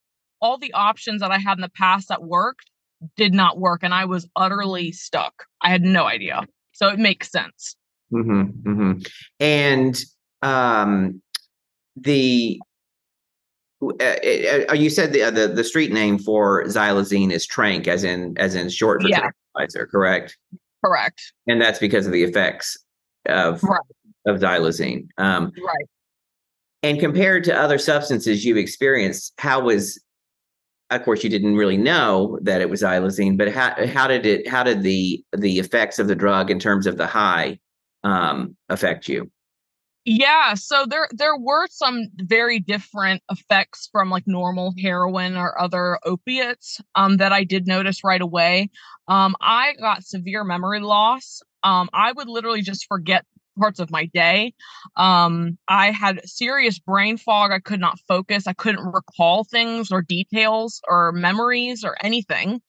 all 0.41 0.57
the 0.57 0.73
options 0.73 1.21
that 1.21 1.29
I 1.29 1.37
had 1.37 1.59
in 1.59 1.61
the 1.61 1.69
past 1.69 2.09
that 2.09 2.23
worked 2.23 2.71
did 3.15 3.35
not 3.35 3.59
work. 3.59 3.83
And 3.83 3.93
I 3.93 4.05
was 4.05 4.27
utterly 4.35 4.91
stuck. 4.91 5.45
I 5.61 5.69
had 5.69 5.83
no 5.83 6.05
idea. 6.05 6.41
So 6.71 6.87
it 6.87 6.97
makes 6.97 7.31
sense. 7.31 7.75
Mm-hmm, 8.11 8.69
mm-hmm. 8.69 8.99
And 9.39 9.99
um, 10.41 11.21
the 11.95 12.59
uh, 13.81 14.03
uh, 14.03 14.65
uh 14.69 14.73
you 14.73 14.89
said 14.89 15.13
the, 15.13 15.23
uh, 15.23 15.31
the 15.31 15.47
the 15.47 15.63
street 15.63 15.91
name 15.91 16.17
for 16.17 16.63
xylazine 16.65 17.31
is 17.31 17.47
tranq, 17.47 17.87
as 17.87 18.03
in 18.03 18.37
as 18.37 18.55
in 18.55 18.69
short 18.69 19.01
for 19.01 19.07
yeah 19.07 19.29
tranquilizer, 19.55 19.87
correct? 19.87 20.37
Correct. 20.83 21.33
And 21.47 21.61
that's 21.61 21.79
because 21.79 22.05
of 22.05 22.13
the 22.13 22.23
effects 22.23 22.77
of 23.27 23.61
right. 23.63 23.79
of 24.25 24.39
xylazine. 24.39 25.07
Um, 25.17 25.51
right. 25.63 25.85
And 26.83 26.99
compared 26.99 27.43
to 27.45 27.55
other 27.55 27.79
substances 27.79 28.45
you've 28.45 28.57
experienced, 28.57 29.33
how 29.37 29.61
was 29.61 29.99
of 30.89 31.03
course, 31.03 31.23
you 31.23 31.29
didn't 31.29 31.55
really 31.55 31.77
know 31.77 32.39
that 32.41 32.61
it 32.61 32.69
was 32.69 32.81
xylazine, 32.81 33.37
but 33.37 33.51
how 33.51 33.85
how 33.87 34.07
did 34.07 34.25
it 34.25 34.47
how 34.47 34.63
did 34.63 34.83
the 34.83 35.23
the 35.35 35.59
effects 35.59 35.99
of 35.99 36.07
the 36.07 36.15
drug 36.15 36.49
in 36.49 36.59
terms 36.59 36.87
of 36.87 36.97
the 36.97 37.07
high 37.07 37.59
um, 38.03 38.55
affect 38.69 39.09
you? 39.09 39.29
Yeah, 40.09 40.53
so 40.53 40.85
there 40.89 41.09
there 41.11 41.35
were 41.37 41.67
some 41.69 42.03
very 42.15 42.59
different 42.59 43.21
effects 43.29 43.89
from 43.91 44.09
like 44.09 44.23
normal 44.25 44.73
heroin 44.81 45.35
or 45.35 45.59
other 45.61 45.99
opiates 46.05 46.79
um, 46.95 47.17
that 47.17 47.33
I 47.33 47.43
did 47.43 47.67
notice 47.67 48.05
right 48.05 48.21
away. 48.21 48.69
Um, 49.09 49.35
I 49.41 49.73
got 49.81 50.05
severe 50.05 50.45
memory 50.45 50.79
loss. 50.79 51.41
Um, 51.63 51.89
I 51.93 52.13
would 52.13 52.29
literally 52.29 52.61
just 52.61 52.85
forget 52.87 53.25
parts 53.57 53.79
of 53.79 53.91
my 53.91 54.05
day. 54.05 54.53
Um, 54.95 55.57
I 55.67 55.91
had 55.91 56.27
serious 56.27 56.79
brain 56.79 57.17
fog. 57.17 57.51
I 57.51 57.59
could 57.59 57.79
not 57.79 57.99
focus. 58.07 58.47
I 58.47 58.53
couldn't 58.53 58.85
recall 58.85 59.43
things 59.43 59.91
or 59.91 60.01
details 60.01 60.81
or 60.87 61.11
memories 61.11 61.83
or 61.83 61.97
anything. 62.03 62.61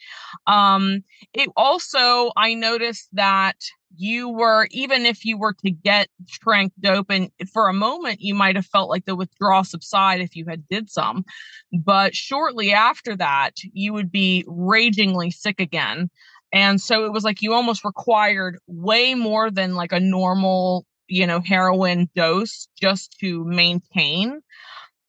Um, 0.46 1.02
it 1.34 1.50
also, 1.56 2.32
I 2.36 2.54
noticed 2.54 3.08
that 3.12 3.56
you 3.96 4.28
were 4.28 4.68
even 4.70 5.06
if 5.06 5.24
you 5.24 5.38
were 5.38 5.54
to 5.64 5.70
get 5.70 6.08
tranq 6.44 6.70
dope 6.80 7.10
and 7.10 7.30
for 7.52 7.68
a 7.68 7.72
moment 7.72 8.20
you 8.20 8.34
might 8.34 8.54
have 8.54 8.66
felt 8.66 8.90
like 8.90 9.06
the 9.06 9.16
withdrawal 9.16 9.64
subside 9.64 10.20
if 10.20 10.36
you 10.36 10.44
had 10.46 10.68
did 10.68 10.90
some 10.90 11.24
but 11.72 12.14
shortly 12.14 12.72
after 12.72 13.16
that 13.16 13.52
you 13.72 13.92
would 13.92 14.12
be 14.12 14.44
ragingly 14.46 15.30
sick 15.30 15.58
again 15.58 16.10
and 16.52 16.80
so 16.80 17.04
it 17.04 17.12
was 17.12 17.24
like 17.24 17.42
you 17.42 17.52
almost 17.52 17.84
required 17.84 18.58
way 18.66 19.14
more 19.14 19.50
than 19.50 19.74
like 19.74 19.92
a 19.92 20.00
normal 20.00 20.86
you 21.08 21.26
know 21.26 21.40
heroin 21.40 22.08
dose 22.14 22.68
just 22.80 23.16
to 23.20 23.44
maintain 23.44 24.40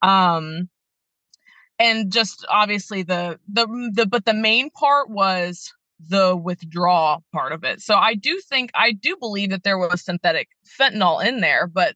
um 0.02 0.70
and 1.80 2.12
just 2.12 2.46
obviously 2.50 3.04
the 3.04 3.40
the 3.48 3.66
the 3.94 4.06
but 4.06 4.26
the 4.26 4.34
main 4.34 4.70
part 4.70 5.10
was 5.10 5.72
the 6.08 6.36
withdrawal 6.36 7.24
part 7.34 7.52
of 7.52 7.64
it. 7.64 7.82
So 7.82 7.96
I 7.96 8.16
do 8.16 8.40
think 8.48 8.72
I 8.74 8.92
do 8.92 9.18
believe 9.18 9.50
that 9.50 9.64
there 9.64 9.78
was 9.78 10.04
synthetic 10.04 10.50
fentanyl 10.80 11.26
in 11.26 11.42
there, 11.42 11.68
but 11.68 11.96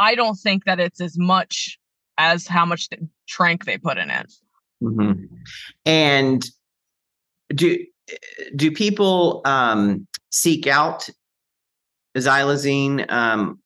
I 0.00 0.14
don't 0.14 0.36
think 0.36 0.64
that 0.64 0.80
it's 0.80 1.00
as 1.00 1.16
much 1.16 1.78
as 2.18 2.46
how 2.46 2.64
much 2.64 2.88
the 2.88 3.08
tranq 3.28 3.64
they 3.64 3.78
put 3.78 3.98
in 3.98 4.10
it. 4.10 4.32
Mm-hmm. 4.82 5.24
And 5.84 6.44
do 7.54 7.84
do 8.54 8.70
people 8.70 9.42
um, 9.44 10.06
seek 10.30 10.66
out 10.66 11.08
xylazine, 12.16 13.10
um, 13.10 13.58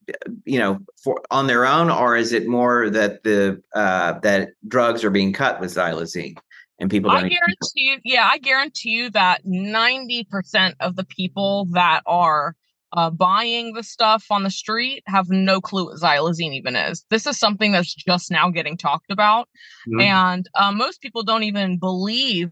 you 0.44 0.58
know, 0.58 0.80
for 1.02 1.22
on 1.30 1.46
their 1.46 1.66
own, 1.66 1.90
or 1.90 2.16
is 2.16 2.32
it 2.32 2.48
more 2.48 2.90
that 2.90 3.22
the 3.22 3.62
uh, 3.74 4.18
that 4.20 4.50
drugs 4.66 5.04
are 5.04 5.10
being 5.10 5.32
cut 5.32 5.60
with 5.60 5.70
xylazine? 5.70 6.36
and 6.80 6.90
people 6.90 7.10
I 7.10 7.20
guarantee 7.20 7.68
you, 7.74 7.98
yeah, 8.04 8.28
I 8.30 8.38
guarantee 8.38 8.90
you 8.90 9.10
that 9.10 9.44
90% 9.44 10.74
of 10.80 10.96
the 10.96 11.04
people 11.04 11.66
that 11.72 12.02
are 12.06 12.56
uh, 12.92 13.10
buying 13.10 13.74
the 13.74 13.82
stuff 13.82 14.24
on 14.30 14.42
the 14.42 14.50
street 14.50 15.04
have 15.06 15.28
no 15.28 15.60
clue 15.60 15.84
what 15.84 16.00
xylazine 16.00 16.54
even 16.54 16.74
is. 16.74 17.04
This 17.10 17.26
is 17.26 17.38
something 17.38 17.72
that's 17.72 17.94
just 17.94 18.30
now 18.30 18.50
getting 18.50 18.76
talked 18.76 19.12
about, 19.12 19.48
mm-hmm. 19.86 20.00
and 20.00 20.48
uh, 20.54 20.72
most 20.72 21.00
people 21.02 21.22
don't 21.22 21.44
even 21.44 21.78
believe 21.78 22.50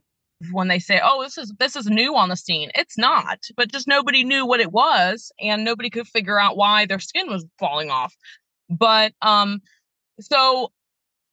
when 0.52 0.68
they 0.68 0.78
say, 0.78 1.00
"Oh, 1.02 1.22
this 1.22 1.38
is 1.38 1.52
this 1.58 1.76
is 1.76 1.86
new 1.86 2.16
on 2.16 2.28
the 2.28 2.36
scene." 2.36 2.70
It's 2.74 2.98
not, 2.98 3.40
but 3.56 3.72
just 3.72 3.88
nobody 3.88 4.24
knew 4.24 4.46
what 4.46 4.60
it 4.60 4.72
was, 4.72 5.32
and 5.40 5.64
nobody 5.64 5.90
could 5.90 6.08
figure 6.08 6.40
out 6.40 6.56
why 6.56 6.86
their 6.86 7.00
skin 7.00 7.28
was 7.28 7.46
falling 7.58 7.90
off. 7.90 8.14
But 8.70 9.12
um, 9.22 9.60
so 10.20 10.72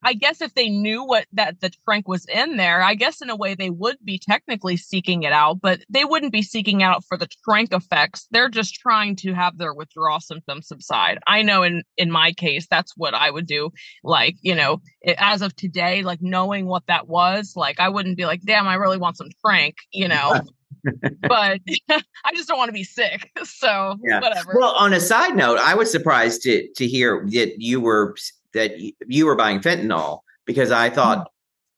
I 0.05 0.13
guess 0.13 0.39
if 0.39 0.53
they 0.53 0.69
knew 0.69 1.03
what 1.03 1.25
that 1.33 1.59
the 1.61 1.71
tranq 1.87 2.03
was 2.05 2.25
in 2.27 2.57
there, 2.57 2.83
I 2.83 2.93
guess 2.93 3.21
in 3.21 3.31
a 3.31 3.35
way 3.35 3.55
they 3.55 3.71
would 3.71 3.97
be 4.05 4.19
technically 4.19 4.77
seeking 4.77 5.23
it 5.23 5.33
out, 5.33 5.59
but 5.61 5.81
they 5.89 6.05
wouldn't 6.05 6.31
be 6.31 6.43
seeking 6.43 6.83
out 6.83 7.03
for 7.03 7.17
the 7.17 7.27
tranq 7.47 7.73
effects. 7.73 8.27
They're 8.29 8.47
just 8.47 8.75
trying 8.75 9.15
to 9.17 9.33
have 9.33 9.57
their 9.57 9.73
withdrawal 9.73 10.19
symptoms 10.19 10.67
subside. 10.67 11.17
I 11.25 11.41
know 11.41 11.63
in 11.63 11.81
in 11.97 12.11
my 12.11 12.33
case, 12.33 12.67
that's 12.69 12.93
what 12.95 13.15
I 13.15 13.31
would 13.31 13.47
do. 13.47 13.71
Like 14.03 14.35
you 14.41 14.53
know, 14.53 14.79
it, 15.01 15.15
as 15.17 15.41
of 15.41 15.55
today, 15.55 16.03
like 16.03 16.19
knowing 16.21 16.67
what 16.67 16.83
that 16.87 17.07
was, 17.07 17.53
like 17.55 17.79
I 17.79 17.89
wouldn't 17.89 18.17
be 18.17 18.27
like, 18.27 18.41
damn, 18.43 18.67
I 18.67 18.75
really 18.75 18.99
want 18.99 19.17
some 19.17 19.29
tranq, 19.43 19.73
you 19.91 20.07
know. 20.07 20.39
but 21.21 21.59
I 21.89 22.33
just 22.35 22.47
don't 22.47 22.57
want 22.57 22.69
to 22.69 22.73
be 22.73 22.83
sick. 22.83 23.31
So 23.45 23.95
yeah. 24.03 24.19
whatever. 24.19 24.55
Well, 24.57 24.75
on 24.77 24.91
a 24.93 24.99
side 24.99 25.35
note, 25.35 25.59
I 25.59 25.75
was 25.75 25.89
surprised 25.91 26.41
to 26.43 26.67
to 26.73 26.87
hear 26.87 27.25
that 27.31 27.61
you 27.61 27.79
were 27.79 28.15
that 28.55 28.71
you 29.07 29.25
were 29.25 29.35
buying 29.35 29.59
fentanyl 29.59 30.21
because 30.45 30.71
I 30.71 30.89
thought 30.89 31.29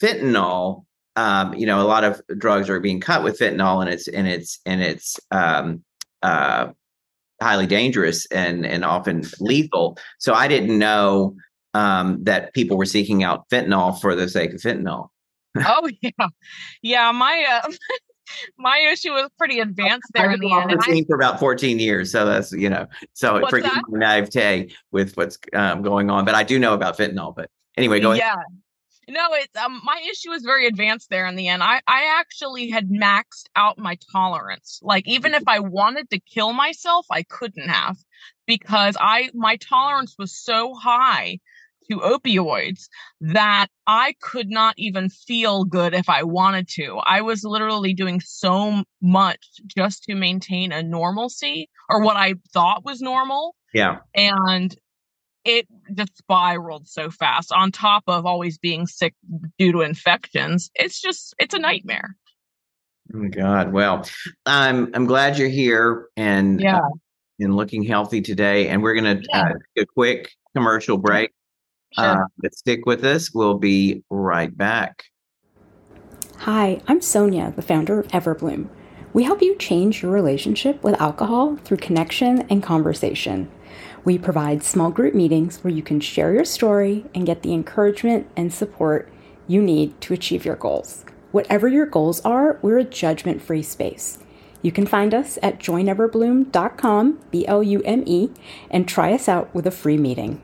mm-hmm. 0.02 0.06
fentanyl, 0.06 0.86
um, 1.16 1.54
you 1.54 1.66
know, 1.66 1.82
a 1.82 1.88
lot 1.88 2.04
of 2.04 2.22
drugs 2.38 2.70
are 2.70 2.80
being 2.80 3.02
cut 3.02 3.24
with 3.24 3.40
fentanyl 3.40 3.82
and 3.82 3.90
it's 3.90 4.08
and 4.08 4.28
it's 4.28 4.60
and 4.66 4.82
it's 4.82 5.20
um, 5.32 5.84
uh, 6.24 6.70
highly 7.42 7.68
dangerous 7.68 8.26
and 8.28 8.66
and 8.66 8.86
often 8.86 9.24
lethal. 9.40 9.98
So 10.20 10.34
I 10.34 10.48
didn't 10.48 10.78
know 10.78 11.36
um, 11.74 12.24
that 12.24 12.54
people 12.54 12.78
were 12.78 12.86
seeking 12.86 13.24
out 13.24 13.50
fentanyl 13.50 14.00
for 14.00 14.16
the 14.16 14.30
sake 14.30 14.54
of 14.54 14.62
fentanyl. 14.62 15.10
oh 15.58 15.90
yeah, 16.02 16.28
yeah. 16.82 17.12
My 17.12 17.62
uh, 17.64 17.72
my 18.58 18.80
issue 18.92 19.12
was 19.12 19.30
pretty 19.38 19.60
advanced 19.60 20.08
there 20.14 20.30
I've 20.30 20.36
in 20.36 20.40
the 20.40 20.54
end. 20.54 20.72
I've 20.72 20.86
been 20.86 21.06
for 21.06 21.16
about 21.16 21.40
14 21.40 21.80
years. 21.80 22.12
So 22.12 22.26
that's, 22.26 22.52
you 22.52 22.70
know, 22.70 22.88
so 23.14 23.40
what's 23.40 23.50
forgive 23.50 23.72
my 23.88 24.00
naivete 24.00 24.74
with 24.92 25.16
what's 25.18 25.38
um, 25.54 25.82
going 25.82 26.10
on. 26.10 26.26
But 26.26 26.36
I 26.36 26.44
do 26.44 26.60
know 26.60 26.74
about 26.74 26.98
fentanyl. 26.98 27.36
But 27.36 27.50
anyway, 27.76 28.00
go 28.00 28.12
ahead. 28.12 28.24
yeah. 28.26 28.36
No, 29.10 29.30
it's 29.32 29.56
um, 29.56 29.80
my 29.86 30.02
issue 30.12 30.32
was 30.32 30.44
very 30.44 30.68
advanced 30.68 31.10
there 31.10 31.28
in 31.28 31.38
the 31.38 31.48
end. 31.48 31.64
I, 31.64 31.80
I 31.88 32.20
actually 32.20 32.70
had 32.70 32.90
maxed 32.90 33.46
out 33.56 33.78
my 33.78 33.98
tolerance. 34.12 34.82
Like 34.84 35.08
even 35.08 35.34
if 35.34 35.44
I 35.48 35.60
wanted 35.60 36.10
to 36.10 36.20
kill 36.20 36.52
myself, 36.52 37.06
I 37.10 37.24
couldn't 37.24 37.70
have 37.70 37.96
because 38.46 38.98
I 39.00 39.30
my 39.34 39.56
tolerance 39.58 40.16
was 40.20 40.38
so 40.38 40.74
high 40.74 41.40
to 41.90 42.00
opioids 42.00 42.88
that 43.22 43.68
I 43.86 44.16
could 44.22 44.50
not 44.50 44.76
even 44.78 45.10
feel 45.10 45.64
good 45.64 45.94
if 45.94 46.10
I 46.10 46.24
wanted 46.24 46.68
to. 46.76 46.98
I 47.06 47.22
was 47.22 47.44
literally 47.44 47.94
doing 47.94 48.22
so 48.22 48.84
much 49.02 49.40
just 49.76 50.04
to 50.04 50.16
maintain 50.16 50.72
a 50.72 50.84
normalcy 50.84 51.70
or 51.90 52.02
what 52.02 52.18
I 52.18 52.36
thought 52.54 52.86
was 52.86 53.02
normal. 53.02 53.56
Yeah. 53.74 53.98
And 54.14 54.76
it 55.46 55.68
just 55.94 56.18
spiraled 56.18 56.88
so 56.88 57.10
fast 57.10 57.52
on 57.54 57.72
top 57.72 58.04
of 58.08 58.26
always 58.26 58.58
being 58.58 58.86
sick 58.86 59.14
due 59.58 59.72
to 59.72 59.82
infections. 59.82 60.70
It's 60.76 61.02
just, 61.02 61.34
it's 61.40 61.54
a 61.54 61.60
nightmare. 61.60 62.16
Oh 63.14 63.20
my 63.20 63.30
God. 63.30 63.72
Well, 63.72 64.06
I'm 64.46 64.92
I'm 64.94 65.06
glad 65.06 65.38
you're 65.38 65.48
here 65.48 66.08
and 66.18 66.60
yeah. 66.60 66.80
Uh, 66.80 66.90
and 67.40 67.56
looking 67.56 67.84
healthy 67.84 68.20
today. 68.20 68.68
And 68.68 68.84
we're 68.84 68.96
gonna 68.96 69.22
yeah. 69.30 69.42
uh, 69.42 69.54
take 69.76 69.84
a 69.84 69.86
quick 69.86 70.32
commercial 70.56 70.98
break. 70.98 71.32
Sure. 71.94 72.24
Uh, 72.24 72.28
but 72.38 72.56
stick 72.56 72.86
with 72.86 73.04
us. 73.04 73.34
We'll 73.34 73.58
be 73.58 74.04
right 74.10 74.56
back. 74.56 75.06
Hi, 76.40 76.82
I'm 76.88 77.02
Sonia, 77.02 77.54
the 77.56 77.62
founder 77.62 78.00
of 78.00 78.08
Everblume. 78.10 78.70
We 79.14 79.24
help 79.24 79.42
you 79.42 79.56
change 79.56 80.04
your 80.04 80.12
relationship 80.12 80.84
with 80.84 81.02
alcohol 81.02 81.56
through 81.58 81.78
connection 81.78 82.42
and 82.50 82.62
conversation. 82.62 83.50
We 84.06 84.18
provide 84.18 84.64
small 84.64 84.92
group 84.92 85.16
meetings 85.16 85.64
where 85.64 85.74
you 85.74 85.82
can 85.82 86.00
share 86.00 86.34
your 86.34 86.46
story 86.46 87.06
and 87.16 87.26
get 87.26 87.42
the 87.42 87.54
encouragement 87.54 88.28
and 88.38 88.54
support 88.54 89.12
you 89.48 89.62
need 89.62 90.00
to 90.02 90.14
achieve 90.14 90.46
your 90.46 90.56
goals. 90.56 91.04
Whatever 91.32 91.68
your 91.68 91.86
goals 91.86 92.22
are, 92.22 92.60
we're 92.62 92.78
a 92.78 92.84
judgment 92.84 93.42
free 93.42 93.64
space. 93.64 94.20
You 94.62 94.72
can 94.72 94.86
find 94.86 95.14
us 95.14 95.38
at 95.42 95.60
joineverblume.com, 95.60 97.20
B 97.32 97.48
L 97.48 97.64
U 97.64 97.82
M 97.84 98.04
E, 98.06 98.30
and 98.70 98.88
try 98.88 99.14
us 99.14 99.28
out 99.28 99.54
with 99.54 99.66
a 99.68 99.72
free 99.72 99.98
meeting. 99.98 100.42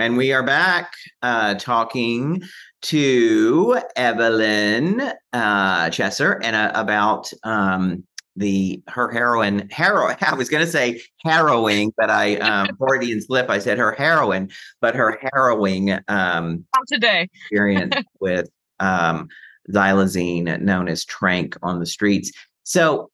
And 0.00 0.16
we 0.16 0.32
are 0.32 0.42
back 0.42 0.94
uh, 1.20 1.56
talking 1.56 2.42
to 2.82 3.78
Evelyn 3.96 5.02
uh, 5.34 5.90
Chesser 5.90 6.40
and 6.42 6.56
uh, 6.56 6.72
about 6.74 7.30
um, 7.44 8.04
the 8.34 8.82
her 8.88 9.10
heroin 9.10 9.68
heroin. 9.70 10.16
I 10.22 10.34
was 10.34 10.48
going 10.48 10.64
to 10.64 10.70
say 10.70 11.02
harrowing, 11.22 11.92
but 11.98 12.08
I 12.08 12.36
um, 12.36 12.68
Freudian 12.78 13.20
slip. 13.20 13.50
I 13.50 13.58
said 13.58 13.76
her 13.76 13.92
heroin, 13.92 14.48
but 14.80 14.94
her 14.94 15.20
harrowing 15.20 15.98
um, 16.08 16.64
today 16.88 17.28
experience 17.34 17.94
with 18.20 18.48
um, 18.78 19.28
xylazine, 19.70 20.62
known 20.62 20.88
as 20.88 21.04
tranq, 21.04 21.58
on 21.62 21.78
the 21.78 21.84
streets. 21.86 22.32
So 22.62 23.10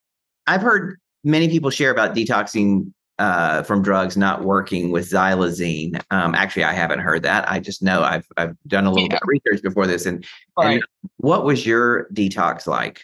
I've 0.47 0.63
heard 0.63 1.01
many 1.25 1.49
people 1.49 1.71
share 1.71 1.91
about 1.91 2.15
detoxing 2.15 2.93
uh, 3.19 3.63
from 3.63 3.83
drugs 3.83 4.17
not 4.17 4.45
working 4.45 4.91
with 4.91 5.11
xylazine. 5.11 6.01
Um, 6.11 6.35
actually, 6.35 6.65
I 6.65 6.73
haven't 6.73 7.01
heard 7.01 7.23
that. 7.23 7.51
I 7.51 7.61
just 7.61 7.83
know 7.83 8.03
I've 8.03 8.27
I've 8.37 8.57
done 8.67 8.87
a 8.87 8.91
little 8.91 9.09
yeah. 9.09 9.15
bit 9.15 9.23
of 9.23 9.29
research 9.29 9.63
before 9.63 9.87
this. 9.87 10.07
And, 10.07 10.27
right. 10.59 10.75
and 10.75 10.83
what 11.17 11.45
was 11.45 11.67
your 11.67 12.09
detox 12.13 12.67
like? 12.67 13.03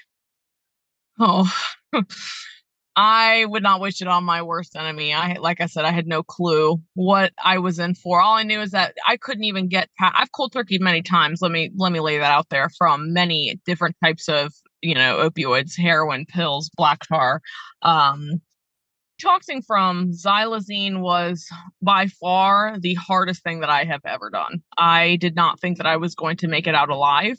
Oh, 1.19 1.51
I 2.95 3.47
would 3.47 3.63
not 3.63 3.81
wish 3.81 4.03
it 4.03 4.09
on 4.09 4.25
my 4.25 4.43
worst 4.43 4.77
enemy. 4.77 5.15
I 5.15 5.35
like 5.41 5.61
I 5.61 5.67
said, 5.67 5.85
I 5.85 5.93
had 5.93 6.07
no 6.07 6.23
clue 6.23 6.81
what 6.95 7.33
I 7.43 7.59
was 7.59 7.79
in 7.79 7.95
for. 7.95 8.21
All 8.21 8.37
I 8.37 8.43
knew 8.43 8.61
is 8.61 8.73
that 8.73 8.95
I 9.09 9.17
couldn't 9.17 9.45
even 9.45 9.69
get 9.69 9.89
past, 9.99 10.15
I've 10.19 10.33
cold 10.33 10.53
turkey 10.53 10.79
many 10.79 11.01
times. 11.01 11.41
Let 11.41 11.53
me 11.53 11.71
let 11.77 11.93
me 11.93 12.01
lay 12.01 12.19
that 12.19 12.31
out 12.31 12.51
there 12.51 12.69
from 12.77 13.13
many 13.13 13.59
different 13.65 13.97
types 14.05 14.29
of, 14.29 14.53
you 14.83 14.95
know, 14.95 15.27
opioids, 15.27 15.77
heroin, 15.77 16.27
pills, 16.27 16.71
black 16.77 17.07
tar. 17.07 17.41
Um 17.81 18.43
detoxing 19.23 19.65
from 19.65 20.13
xylazine 20.13 21.01
was 21.01 21.49
by 21.81 22.07
far 22.07 22.79
the 22.79 22.95
hardest 22.95 23.43
thing 23.43 23.61
that 23.61 23.71
I 23.71 23.85
have 23.85 24.03
ever 24.05 24.31
done. 24.31 24.63
I 24.77 25.17
did 25.17 25.35
not 25.35 25.61
think 25.61 25.79
that 25.79 25.87
I 25.87 25.97
was 25.97 26.15
going 26.15 26.37
to 26.39 26.49
make 26.49 26.67
it 26.67 26.75
out 26.75 26.91
alive. 26.91 27.39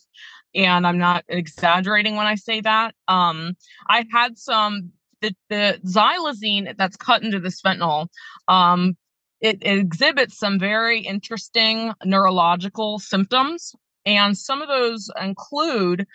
And 0.55 0.85
I'm 0.85 0.99
not 0.99 1.23
exaggerating 1.27 2.15
when 2.15 2.27
I 2.27 2.35
say 2.35 2.61
that. 2.61 2.93
Um, 3.07 3.53
I 3.89 4.05
had 4.11 4.37
some 4.37 4.91
the, 5.23 5.33
the 5.49 5.79
xylazine 5.85 6.75
that's 6.77 6.97
cut 6.97 7.23
into 7.23 7.39
this 7.39 7.61
fentanyl, 7.61 8.07
um, 8.47 8.95
it, 9.41 9.57
it 9.61 9.79
exhibits 9.79 10.37
some 10.37 10.59
very 10.59 10.99
interesting 10.99 11.93
neurological 12.05 12.99
symptoms. 12.99 13.73
And 14.05 14.37
some 14.37 14.61
of 14.61 14.67
those 14.67 15.09
include, 15.19 16.05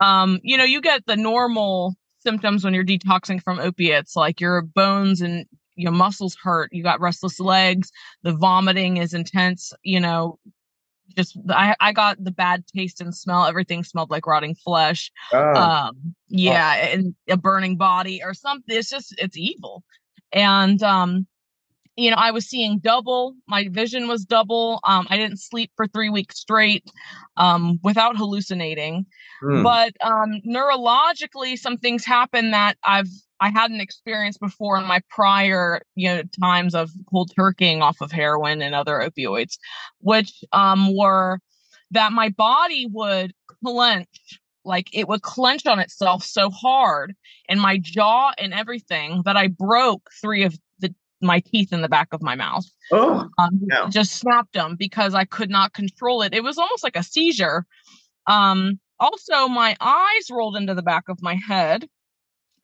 um, 0.00 0.38
you 0.42 0.56
know, 0.56 0.64
you 0.64 0.80
get 0.80 1.04
the 1.06 1.16
normal 1.16 1.96
symptoms 2.22 2.64
when 2.64 2.74
you're 2.74 2.84
detoxing 2.84 3.42
from 3.42 3.58
opiates, 3.58 4.16
like 4.16 4.40
your 4.40 4.62
bones 4.62 5.20
and 5.20 5.46
your 5.76 5.92
muscles 5.92 6.36
hurt, 6.42 6.72
you 6.72 6.82
got 6.82 7.00
restless 7.00 7.40
legs, 7.40 7.90
the 8.22 8.32
vomiting 8.32 8.98
is 8.98 9.14
intense, 9.14 9.72
you 9.82 10.00
know, 10.00 10.38
just 11.16 11.36
I, 11.50 11.74
I 11.80 11.92
got 11.92 12.22
the 12.22 12.30
bad 12.30 12.64
taste 12.74 13.00
and 13.00 13.14
smell. 13.14 13.44
Everything 13.44 13.84
smelled 13.84 14.10
like 14.10 14.26
rotting 14.26 14.54
flesh. 14.54 15.10
Oh. 15.32 15.54
Um, 15.54 16.14
yeah, 16.28 16.74
oh. 16.76 16.92
and 16.92 17.14
a 17.28 17.36
burning 17.36 17.76
body 17.76 18.22
or 18.22 18.34
something. 18.34 18.74
It's 18.74 18.90
just 18.90 19.14
it's 19.18 19.36
evil. 19.36 19.84
And 20.32 20.82
um, 20.82 21.26
you 21.96 22.10
know, 22.10 22.16
I 22.16 22.30
was 22.30 22.46
seeing 22.46 22.78
double. 22.78 23.34
My 23.46 23.68
vision 23.70 24.08
was 24.08 24.24
double. 24.24 24.80
Um, 24.84 25.06
I 25.10 25.16
didn't 25.16 25.40
sleep 25.40 25.70
for 25.76 25.86
three 25.86 26.08
weeks 26.08 26.38
straight 26.38 26.84
um, 27.36 27.78
without 27.82 28.16
hallucinating. 28.16 29.04
Mm. 29.42 29.62
But 29.62 29.94
um, 30.00 30.40
neurologically, 30.46 31.58
some 31.58 31.76
things 31.76 32.04
happen 32.04 32.52
that 32.52 32.76
I've 32.84 33.08
I 33.40 33.50
hadn't 33.50 33.80
experienced 33.80 34.38
before 34.40 34.78
in 34.78 34.86
my 34.86 35.02
prior 35.10 35.82
you 35.96 36.08
know 36.08 36.22
times 36.40 36.74
of 36.74 36.90
cold 37.10 37.32
turkeying 37.38 37.82
off 37.82 38.00
of 38.00 38.12
heroin 38.12 38.62
and 38.62 38.74
other 38.74 39.00
opioids, 39.00 39.58
which 39.98 40.32
um, 40.52 40.96
were 40.96 41.40
that 41.90 42.12
my 42.12 42.30
body 42.30 42.86
would 42.90 43.32
clench 43.64 44.40
like 44.64 44.88
it 44.92 45.08
would 45.08 45.22
clench 45.22 45.66
on 45.66 45.78
itself 45.78 46.22
so 46.22 46.48
hard 46.48 47.14
and 47.48 47.60
my 47.60 47.78
jaw 47.78 48.32
and 48.38 48.54
everything 48.54 49.22
that 49.24 49.36
I 49.36 49.48
broke 49.48 50.08
three 50.20 50.44
of 50.44 50.56
my 51.22 51.40
teeth 51.40 51.72
in 51.72 51.82
the 51.82 51.88
back 51.88 52.08
of 52.12 52.22
my 52.22 52.34
mouth. 52.34 52.66
Oh, 52.90 53.28
um, 53.38 53.60
yeah. 53.70 53.88
just 53.88 54.12
snapped 54.12 54.52
them 54.52 54.76
because 54.78 55.14
I 55.14 55.24
could 55.24 55.50
not 55.50 55.74
control 55.74 56.22
it. 56.22 56.34
It 56.34 56.42
was 56.42 56.58
almost 56.58 56.84
like 56.84 56.96
a 56.96 57.02
seizure. 57.02 57.66
Um, 58.26 58.78
also, 58.98 59.48
my 59.48 59.76
eyes 59.80 60.30
rolled 60.30 60.56
into 60.56 60.74
the 60.74 60.82
back 60.82 61.08
of 61.08 61.22
my 61.22 61.34
head 61.34 61.88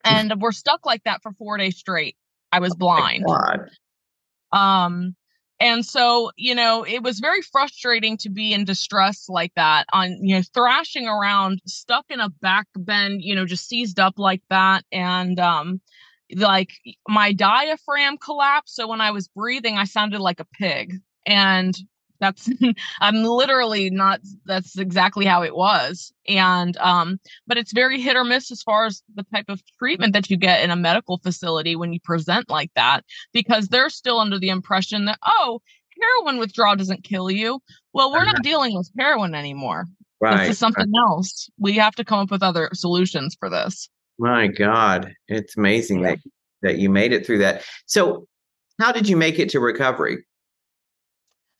and 0.03 0.33
we're 0.39 0.51
stuck 0.51 0.85
like 0.85 1.03
that 1.03 1.21
for 1.21 1.33
four 1.33 1.57
days 1.57 1.77
straight. 1.77 2.15
I 2.51 2.59
was 2.59 2.73
oh 2.73 2.77
blind. 2.77 3.25
Oh 3.27 4.57
um, 4.57 5.15
and 5.59 5.85
so, 5.85 6.31
you 6.37 6.55
know, 6.55 6.83
it 6.83 7.03
was 7.03 7.19
very 7.19 7.41
frustrating 7.41 8.17
to 8.17 8.29
be 8.29 8.53
in 8.53 8.63
distress 8.63 9.27
like 9.27 9.51
that 9.55 9.85
on, 9.91 10.17
you 10.21 10.35
know, 10.35 10.41
thrashing 10.53 11.07
around, 11.07 11.59
stuck 11.65 12.05
in 12.09 12.21
a 12.21 12.29
back 12.29 12.67
bend, 12.75 13.21
you 13.21 13.35
know, 13.35 13.45
just 13.45 13.67
seized 13.67 13.99
up 13.99 14.13
like 14.17 14.41
that. 14.49 14.85
And, 14.91 15.37
um, 15.39 15.81
like 16.35 16.71
my 17.07 17.33
diaphragm 17.33 18.17
collapsed. 18.17 18.75
So 18.75 18.87
when 18.87 19.01
I 19.01 19.11
was 19.11 19.27
breathing, 19.27 19.77
I 19.77 19.85
sounded 19.85 20.19
like 20.19 20.39
a 20.39 20.47
pig. 20.59 20.95
And 21.25 21.77
that's 22.19 22.49
i'm 23.01 23.23
literally 23.23 23.89
not 23.89 24.19
that's 24.45 24.77
exactly 24.77 25.25
how 25.25 25.43
it 25.43 25.55
was 25.55 26.13
and 26.27 26.77
um 26.77 27.19
but 27.47 27.57
it's 27.57 27.71
very 27.71 27.99
hit 27.99 28.15
or 28.15 28.23
miss 28.23 28.51
as 28.51 28.61
far 28.61 28.85
as 28.85 29.01
the 29.15 29.25
type 29.33 29.45
of 29.49 29.61
treatment 29.77 30.13
that 30.13 30.29
you 30.29 30.37
get 30.37 30.63
in 30.63 30.71
a 30.71 30.75
medical 30.75 31.17
facility 31.17 31.75
when 31.75 31.93
you 31.93 31.99
present 31.99 32.49
like 32.49 32.71
that 32.75 33.03
because 33.33 33.67
they're 33.67 33.89
still 33.89 34.19
under 34.19 34.39
the 34.39 34.49
impression 34.49 35.05
that 35.05 35.19
oh 35.25 35.59
heroin 36.01 36.37
withdrawal 36.37 36.75
doesn't 36.75 37.03
kill 37.03 37.29
you 37.29 37.59
well 37.93 38.11
we're 38.11 38.25
not 38.25 38.43
dealing 38.43 38.75
with 38.75 38.89
heroin 38.97 39.35
anymore 39.35 39.85
right 40.21 40.39
this 40.39 40.51
is 40.51 40.59
something 40.59 40.91
right. 40.93 41.01
else 41.01 41.49
we 41.57 41.73
have 41.73 41.95
to 41.95 42.05
come 42.05 42.19
up 42.19 42.31
with 42.31 42.43
other 42.43 42.69
solutions 42.73 43.35
for 43.39 43.49
this 43.49 43.89
my 44.19 44.47
god 44.47 45.13
it's 45.27 45.57
amazing 45.57 46.01
yeah. 46.01 46.11
that 46.11 46.19
that 46.61 46.77
you 46.77 46.89
made 46.89 47.11
it 47.11 47.25
through 47.25 47.39
that 47.39 47.63
so 47.85 48.27
how 48.79 48.91
did 48.91 49.07
you 49.07 49.17
make 49.17 49.39
it 49.39 49.49
to 49.49 49.59
recovery 49.59 50.23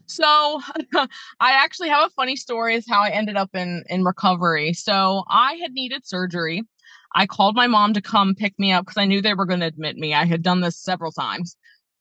so 0.09 0.59
I 0.95 1.51
actually 1.51 1.89
have 1.89 2.07
a 2.07 2.13
funny 2.13 2.35
story 2.35 2.75
is 2.75 2.85
how 2.89 3.01
I 3.01 3.09
ended 3.09 3.37
up 3.37 3.51
in 3.53 3.83
in 3.89 4.03
recovery. 4.03 4.73
So 4.73 5.23
I 5.29 5.53
had 5.61 5.71
needed 5.71 6.05
surgery. 6.05 6.63
I 7.15 7.25
called 7.25 7.55
my 7.55 7.67
mom 7.67 7.93
to 7.93 8.01
come 8.01 8.35
pick 8.35 8.57
me 8.59 8.71
up 8.71 8.85
because 8.85 8.97
I 8.97 9.05
knew 9.05 9.21
they 9.21 9.33
were 9.33 9.45
going 9.45 9.61
to 9.61 9.65
admit 9.65 9.97
me. 9.97 10.13
I 10.13 10.25
had 10.25 10.43
done 10.43 10.61
this 10.61 10.77
several 10.77 11.11
times. 11.11 11.55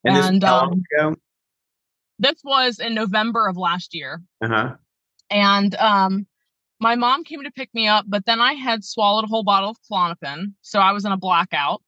And, 0.04 0.16
and 0.16 0.42
this, 0.42 0.50
um, 1.00 1.16
this 2.18 2.40
was 2.44 2.78
in 2.78 2.94
November 2.94 3.48
of 3.48 3.56
last 3.56 3.94
year. 3.94 4.22
Uh-huh. 4.42 4.74
And 5.30 5.74
um, 5.76 6.26
my 6.80 6.94
mom 6.94 7.24
came 7.24 7.42
to 7.42 7.50
pick 7.50 7.72
me 7.74 7.88
up, 7.88 8.04
but 8.08 8.26
then 8.26 8.40
I 8.40 8.54
had 8.54 8.84
swallowed 8.84 9.24
a 9.24 9.28
whole 9.28 9.44
bottle 9.44 9.70
of 9.70 9.76
Klonopin, 9.90 10.52
so 10.62 10.78
I 10.78 10.92
was 10.92 11.04
in 11.04 11.12
a 11.12 11.16
blackout. 11.16 11.82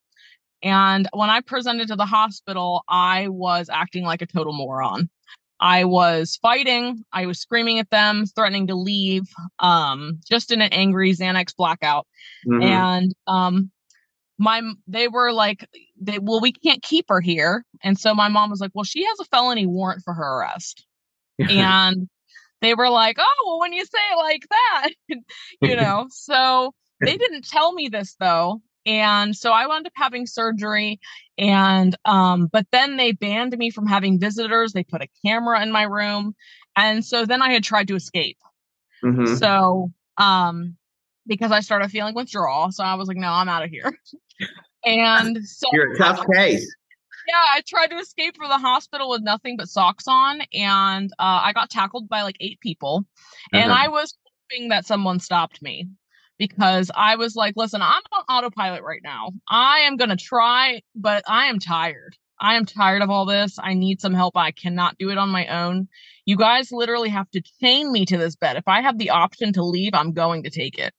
And 0.63 1.09
when 1.13 1.31
I 1.31 1.41
presented 1.41 1.89
to 1.89 1.97
the 1.97 2.07
hospital, 2.07 2.85
I 2.89 3.29
was 3.29 3.71
acting 3.71 4.05
like 4.05 4.21
a 4.21 4.27
total 4.27 4.53
moron. 4.53 5.09
I 5.61 5.85
was 5.85 6.39
fighting. 6.41 7.05
I 7.13 7.27
was 7.27 7.39
screaming 7.39 7.79
at 7.79 7.91
them, 7.91 8.25
threatening 8.27 8.67
to 8.69 8.75
leave, 8.75 9.25
um, 9.59 10.19
just 10.29 10.51
in 10.51 10.63
an 10.63 10.73
angry 10.73 11.13
Xanax 11.13 11.55
blackout. 11.55 12.07
Mm-hmm. 12.47 12.63
And 12.63 13.15
um, 13.27 13.71
my 14.39 14.63
they 14.87 15.07
were 15.07 15.33
like, 15.33 15.67
they 16.01 16.19
well, 16.19 16.41
we 16.41 16.53
can't 16.53 16.83
keep 16.83 17.07
her 17.09 17.21
here. 17.21 17.65
And 17.83 17.99
so 17.99 18.15
my 18.15 18.29
mom 18.29 18.51
was 18.51 18.61
like, 18.61 18.71
well, 18.75 18.85
she 18.85 19.05
has 19.05 19.21
a 19.21 19.25
felony 19.27 19.67
warrant 19.67 20.03
for 20.03 20.15
her 20.15 20.39
arrest. 20.39 20.87
and 21.39 22.09
they 22.61 22.75
were 22.75 22.91
like, 22.91 23.17
oh, 23.19 23.45
well, 23.47 23.61
when 23.61 23.73
you 23.73 23.85
say 23.85 23.99
it 24.13 24.17
like 24.17 24.47
that, 24.51 24.91
you 25.63 25.77
know. 25.77 26.07
so 26.11 26.75
they 27.01 27.17
didn't 27.17 27.49
tell 27.49 27.73
me 27.73 27.89
this 27.89 28.17
though. 28.21 28.61
And 28.87 29.37
so 29.37 29.53
I 29.53 29.67
wound 29.67 29.87
up 29.87 29.93
having 29.95 30.27
surgery. 30.27 31.01
And, 31.37 31.97
um, 32.05 32.49
but 32.51 32.67
then 32.73 32.97
they 32.97 33.13
banned 33.13 33.57
me 33.57 33.71
from 33.71 33.87
having 33.87 34.19
visitors. 34.19 34.73
They 34.73 34.85
put 34.85 35.03
a 35.03 35.09
camera 35.25 35.63
in 35.63 35.71
my 35.71 35.83
room. 35.83 36.35
And 36.77 37.05
so 37.05 37.27
then 37.27 37.43
I 37.43 37.53
had 37.53 37.63
tried 37.63 37.89
to 37.89 37.95
escape. 37.95 38.39
Mm-hmm. 39.05 39.35
So, 39.37 39.93
um, 40.17 40.77
because 41.27 41.53
I 41.53 41.61
started 41.61 41.91
feeling 41.91 42.15
withdrawal. 42.15 42.73
So 42.73 42.83
I 42.85 42.95
was 42.95 43.09
like, 43.09 43.17
no, 43.17 43.29
I'm 43.29 43.49
out 43.49 43.65
of 43.65 43.71
here. 43.71 43.97
and 44.85 45.47
so 45.47 45.69
you're 45.73 45.93
a 45.93 45.99
tough 45.99 46.27
case. 46.35 46.75
Yeah, 47.31 47.37
I 47.39 47.63
tried 47.65 47.89
to 47.89 47.99
escape 47.99 48.37
from 48.37 48.49
the 48.49 48.59
hospital 48.59 49.09
with 49.09 49.23
nothing 49.23 49.57
but 49.57 49.69
socks 49.69 50.05
on, 50.09 50.41
and 50.53 51.13
uh, 51.13 51.41
I 51.45 51.53
got 51.53 51.71
tackled 51.71 52.09
by 52.09 52.23
like 52.23 52.37
eight 52.41 52.59
people. 52.61 53.05
Uh-huh. 53.53 53.63
And 53.63 53.73
I 53.73 53.87
was 53.87 54.17
hoping 54.51 54.71
that 54.71 54.85
someone 54.85 55.21
stopped 55.21 55.63
me 55.63 55.89
because 56.39 56.91
I 56.93 57.17
was 57.17 57.37
like, 57.37 57.55
listen, 57.57 57.83
I'm 57.83 58.03
on 58.13 58.25
autopilot 58.29 58.83
right 58.83 59.03
now. 59.05 59.31
I 59.49 59.81
am 59.81 59.97
going 59.97 60.11
to 60.11 60.17
try, 60.17 60.83
but 60.97 61.23
I 61.29 61.47
am 61.47 61.61
tired. 61.61 62.17
I 62.41 62.57
am 62.57 62.65
tired 62.65 63.03
of 63.03 63.11
all 63.11 63.27
this. 63.27 63.59
I 63.63 63.75
need 63.75 64.01
some 64.01 64.15
help. 64.15 64.37
I 64.37 64.51
cannot 64.51 64.99
do 64.99 65.11
it 65.11 65.19
on 65.19 65.29
my 65.29 65.47
own. 65.47 65.87
You 66.25 66.37
guys 66.37 66.73
literally 66.73 67.11
have 67.11 67.31
to 67.31 67.43
chain 67.63 67.93
me 67.93 68.07
to 68.07 68.17
this 68.17 68.35
bed. 68.35 68.57
If 68.57 68.67
I 68.67 68.81
have 68.81 68.99
the 68.99 69.11
option 69.11 69.53
to 69.53 69.63
leave, 69.63 69.93
I'm 69.95 70.15
going 70.15 70.45
to 70.45 70.51
take 70.51 70.79
it. 70.79 70.95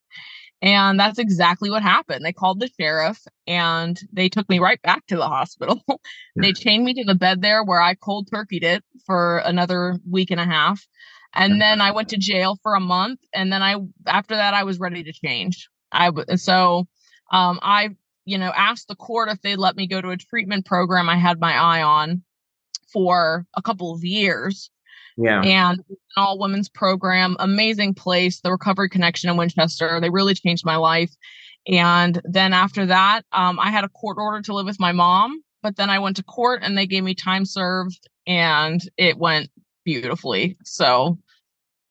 And 0.62 1.00
that's 1.00 1.18
exactly 1.18 1.72
what 1.72 1.82
happened. 1.82 2.24
They 2.24 2.34
called 2.34 2.60
the 2.60 2.70
sheriff 2.80 3.20
and 3.48 4.00
they 4.14 4.30
took 4.30 4.48
me 4.48 4.60
right 4.60 4.82
back 4.84 5.06
to 5.08 5.16
the 5.16 5.28
hospital. 5.28 5.82
they 6.36 6.54
chained 6.54 6.84
me 6.84 6.94
to 6.94 7.04
the 7.04 7.16
bed 7.16 7.42
there 7.42 7.64
where 7.64 7.82
I 7.82 7.96
cold 7.96 8.30
turkeyed 8.32 8.64
it 8.64 8.84
for 9.06 9.40
another 9.40 9.98
week 10.08 10.30
and 10.30 10.40
a 10.40 10.46
half 10.46 10.86
and 11.34 11.62
then 11.62 11.82
I 11.82 11.92
went 11.92 12.10
to 12.10 12.18
jail 12.18 12.58
for 12.62 12.76
a 12.76 12.80
month, 12.80 13.20
and 13.34 13.52
then 13.52 13.62
I 13.62 13.78
after 14.06 14.36
that 14.36 14.54
I 14.54 14.64
was 14.64 14.80
ready 14.80 15.04
to 15.04 15.14
change. 15.14 15.70
I 15.92 16.12
so 16.36 16.88
um, 17.32 17.60
I 17.62 17.90
you 18.26 18.38
know 18.38 18.52
asked 18.56 18.88
the 18.88 18.96
court 18.96 19.30
if 19.30 19.42
they'd 19.42 19.58
let 19.58 19.76
me 19.76 19.88
go 19.88 20.02
to 20.02 20.10
a 20.10 20.18
treatment 20.18 20.66
program 20.66 21.10
I 21.10 21.18
had 21.18 21.40
my 21.40 21.54
eye 21.54 21.82
on 21.82 22.24
for 22.92 23.46
a 23.56 23.62
couple 23.62 23.94
of 23.94 24.04
years. 24.04 24.70
Yeah, 25.22 25.42
and 25.42 25.80
an 25.90 25.98
all 26.18 26.40
women's 26.40 26.70
program, 26.70 27.36
amazing 27.40 27.94
place, 27.94 28.42
the 28.42 28.52
Recovery 28.52 28.90
Connection 28.90 29.30
in 29.30 29.38
Winchester. 29.38 30.00
They 30.02 30.10
really 30.10 30.34
changed 30.34 30.66
my 30.66 30.78
life. 30.78 31.12
And 31.68 32.22
then 32.24 32.54
after 32.54 32.86
that, 32.88 33.24
um, 33.32 33.60
I 33.60 33.70
had 33.70 33.84
a 33.84 33.90
court 33.90 34.18
order 34.20 34.42
to 34.42 34.54
live 34.54 34.66
with 34.66 34.80
my 34.80 34.92
mom. 34.92 35.42
But 35.64 35.76
then 35.76 35.90
I 35.92 36.00
went 36.00 36.16
to 36.16 36.24
court 36.24 36.62
and 36.64 36.76
they 36.78 36.88
gave 36.88 37.04
me 37.04 37.14
time 37.14 37.46
served, 37.46 38.10
and 38.26 38.82
it 38.98 39.18
went 39.18 39.50
beautifully. 39.86 40.58
So, 40.64 41.20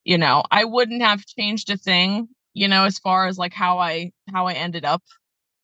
you 0.05 0.19
know, 0.19 0.43
I 0.51 0.65
wouldn't 0.65 1.03
have 1.03 1.25
changed 1.25 1.71
a 1.71 1.77
thing, 1.77 2.29
you 2.53 2.67
know, 2.67 2.85
as 2.85 2.99
far 2.99 3.29
as 3.29 3.39
like 3.39 3.55
how 3.55 3.79
I 3.79 4.11
how 4.33 4.47
I 4.47 4.55
ended 4.55 4.85
up, 4.85 5.03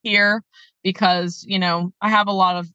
here 0.06 0.42
because, 0.82 1.44
you 1.46 1.58
know, 1.58 1.92
I 2.00 2.10
have 2.10 2.28
a 2.28 2.32
lot 2.32 2.56
of, 2.56 2.68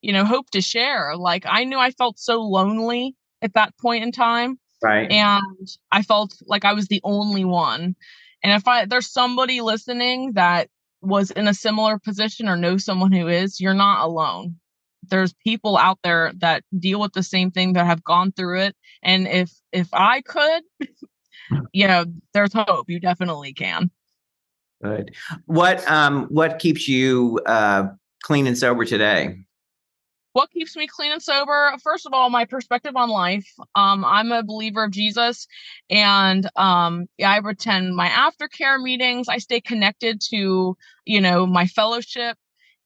you 0.00 0.12
know, 0.12 0.24
hope 0.24 0.50
to 0.50 0.62
share. 0.62 1.14
Like 1.16 1.44
I 1.46 1.64
knew 1.64 1.78
I 1.78 1.90
felt 1.90 2.18
so 2.18 2.40
lonely 2.40 3.14
at 3.44 3.54
that 3.54 3.76
point 3.78 4.02
in 4.02 4.10
time. 4.10 4.58
Right. 4.82 5.10
And 5.10 5.68
I 5.92 6.02
felt 6.02 6.34
like 6.46 6.64
I 6.64 6.72
was 6.72 6.88
the 6.88 7.00
only 7.04 7.44
one. 7.44 7.94
And 8.42 8.52
if 8.52 8.66
I 8.66 8.86
there's 8.86 9.10
somebody 9.10 9.60
listening 9.60 10.32
that 10.32 10.68
was 11.00 11.30
in 11.30 11.46
a 11.46 11.54
similar 11.54 11.98
position 11.98 12.48
or 12.48 12.56
know 12.56 12.76
someone 12.78 13.12
who 13.12 13.28
is, 13.28 13.60
you're 13.60 13.74
not 13.74 14.04
alone. 14.04 14.56
There's 15.08 15.34
people 15.34 15.76
out 15.76 15.98
there 16.02 16.32
that 16.38 16.64
deal 16.78 17.00
with 17.00 17.12
the 17.12 17.22
same 17.22 17.50
thing 17.50 17.74
that 17.74 17.86
have 17.86 18.02
gone 18.02 18.32
through 18.32 18.60
it. 18.62 18.76
And 19.02 19.28
if 19.28 19.52
if 19.72 19.88
I 19.92 20.22
could, 20.22 20.62
you 21.72 21.86
know, 21.86 22.06
there's 22.32 22.52
hope. 22.52 22.88
You 22.88 23.00
definitely 23.00 23.52
can. 23.52 23.90
Good. 24.82 25.14
What 25.46 25.88
um 25.90 26.26
what 26.26 26.58
keeps 26.58 26.88
you 26.88 27.40
uh 27.46 27.84
clean 28.22 28.46
and 28.46 28.56
sober 28.56 28.84
today? 28.84 29.44
What 30.34 30.50
keeps 30.50 30.76
me 30.76 30.88
clean 30.88 31.12
and 31.12 31.22
sober? 31.22 31.72
First 31.82 32.06
of 32.06 32.12
all 32.12 32.28
my 32.28 32.44
perspective 32.44 32.96
on 32.96 33.08
life. 33.08 33.46
Um, 33.76 34.04
i'm 34.04 34.32
a 34.32 34.42
believer 34.42 34.84
of 34.84 34.90
jesus 34.90 35.46
and 35.88 36.48
um, 36.56 37.06
i 37.24 37.40
attend 37.42 37.96
my 37.96 38.08
aftercare 38.08 38.82
meetings. 38.82 39.28
I 39.28 39.38
stay 39.38 39.60
connected 39.60 40.20
to 40.32 40.76
you 41.06 41.20
know 41.20 41.46
my 41.46 41.66
fellowship 41.66 42.36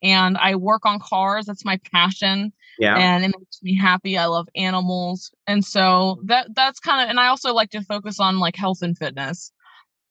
and 0.03 0.37
i 0.37 0.55
work 0.57 0.85
on 0.85 1.01
cars. 1.01 1.47
That's 1.47 1.65
my 1.65 1.81
passion 1.91 2.53
yeah. 2.79 2.97
and 2.97 3.25
it 3.25 3.35
makes 3.37 3.63
me 3.63 3.77
happy. 3.77 4.19
I 4.19 4.27
love 4.27 4.49
animals 4.55 5.33
and 5.47 5.65
so 5.65 6.21
that 6.27 6.55
that's 6.55 6.81
kind 6.81 7.03
of 7.03 7.09
and 7.09 7.19
i 7.19 7.29
also 7.29 7.55
like 7.55 7.71
to 7.71 7.83
focus 7.83 8.21
on 8.21 8.39
like 8.39 8.57
health 8.57 8.83
and 8.83 8.97
fitness. 8.97 9.53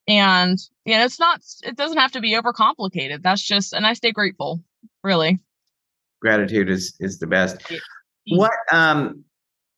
And 0.08 0.58
you 0.86 0.96
know 0.96 1.06
it's 1.06 1.20
not 1.20 1.42
it 1.64 1.76
doesn't 1.76 2.00
have 2.00 2.14
to 2.14 2.22
be 2.22 2.34
overcomplicated. 2.34 3.22
That's 3.22 3.44
just 3.44 3.74
and 3.74 3.86
i 3.86 3.94
stay 3.94 4.12
grateful 4.12 4.64
really 5.04 5.40
gratitude 6.22 6.70
is 6.70 6.96
is 7.00 7.20
the 7.20 7.28
best. 7.28 7.62
What 8.30 8.54
um 8.72 9.24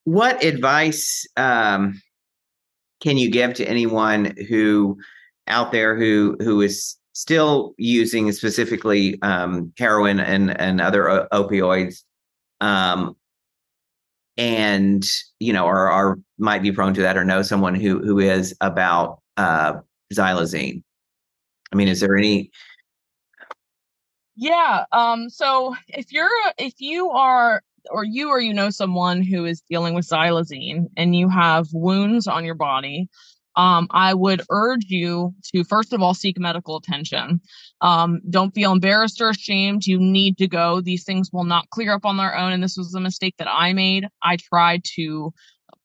what 0.06 0.44
advice 0.44 1.28
um 1.38 2.02
can 3.02 3.18
you 3.18 3.30
give 3.30 3.54
to 3.56 3.66
anyone 3.66 4.36
who 4.50 4.98
out 5.48 5.72
there 5.72 5.98
who 5.98 6.38
who 6.40 6.62
is 6.62 6.96
still 7.14 7.74
using 7.78 8.32
specifically 8.32 9.22
um, 9.22 9.74
heroin 9.78 10.20
and 10.20 10.60
and 10.60 10.80
other 10.80 11.10
o- 11.10 11.28
opioids 11.34 12.04
um, 12.62 13.16
and 14.38 15.06
you 15.40 15.52
know 15.52 15.66
or, 15.66 15.92
or 15.92 16.20
might 16.38 16.62
be 16.62 16.72
prone 16.72 16.94
to 16.94 17.02
that 17.02 17.18
or 17.18 17.26
know 17.26 17.42
someone 17.42 17.76
who 17.76 18.00
who 18.00 18.20
is 18.20 18.56
about 18.62 19.22
uh, 19.38 19.74
xylazine 20.14 20.82
i 21.74 21.76
mean 21.76 21.88
is 21.88 22.00
there 22.00 22.16
any 22.16 22.50
yeah. 24.40 24.86
Um, 24.94 25.30
so 25.30 25.76
if 25.90 26.14
you're 26.14 26.30
if 26.58 26.76
you 26.80 27.10
are 27.10 27.62
or 27.92 28.06
you 28.06 28.30
or 28.30 28.40
you 28.40 28.54
know 28.54 28.70
someone 28.70 29.22
who 29.22 29.44
is 29.44 29.62
dealing 29.70 29.94
with 29.94 30.08
xylazine 30.08 30.86
and 30.96 31.14
you 31.14 31.28
have 31.28 31.68
wounds 31.74 32.26
on 32.26 32.46
your 32.46 32.56
body, 32.56 33.10
um, 33.58 33.88
I 33.92 34.14
would 34.14 34.42
urge 34.50 34.86
you 34.88 35.36
to 35.54 35.66
first 35.66 35.92
of 35.92 36.02
all 36.02 36.14
seek 36.14 36.40
medical 36.40 36.78
attention. 36.78 37.42
Um, 37.82 38.22
don't 38.30 38.56
feel 38.56 38.72
embarrassed 38.72 39.20
or 39.20 39.30
ashamed. 39.30 39.86
You 39.86 40.00
need 40.00 40.38
to 40.38 40.48
go. 40.48 40.80
These 40.80 41.04
things 41.04 41.32
will 41.34 41.44
not 41.44 41.70
clear 41.72 41.94
up 41.94 42.06
on 42.06 42.16
their 42.16 42.38
own. 42.38 42.54
And 42.54 42.64
this 42.64 42.78
was 42.78 42.96
a 42.96 43.02
mistake 43.02 43.36
that 43.40 43.50
I 43.50 43.74
made. 43.74 44.08
I 44.24 44.38
tried 44.38 44.86
to 44.96 45.34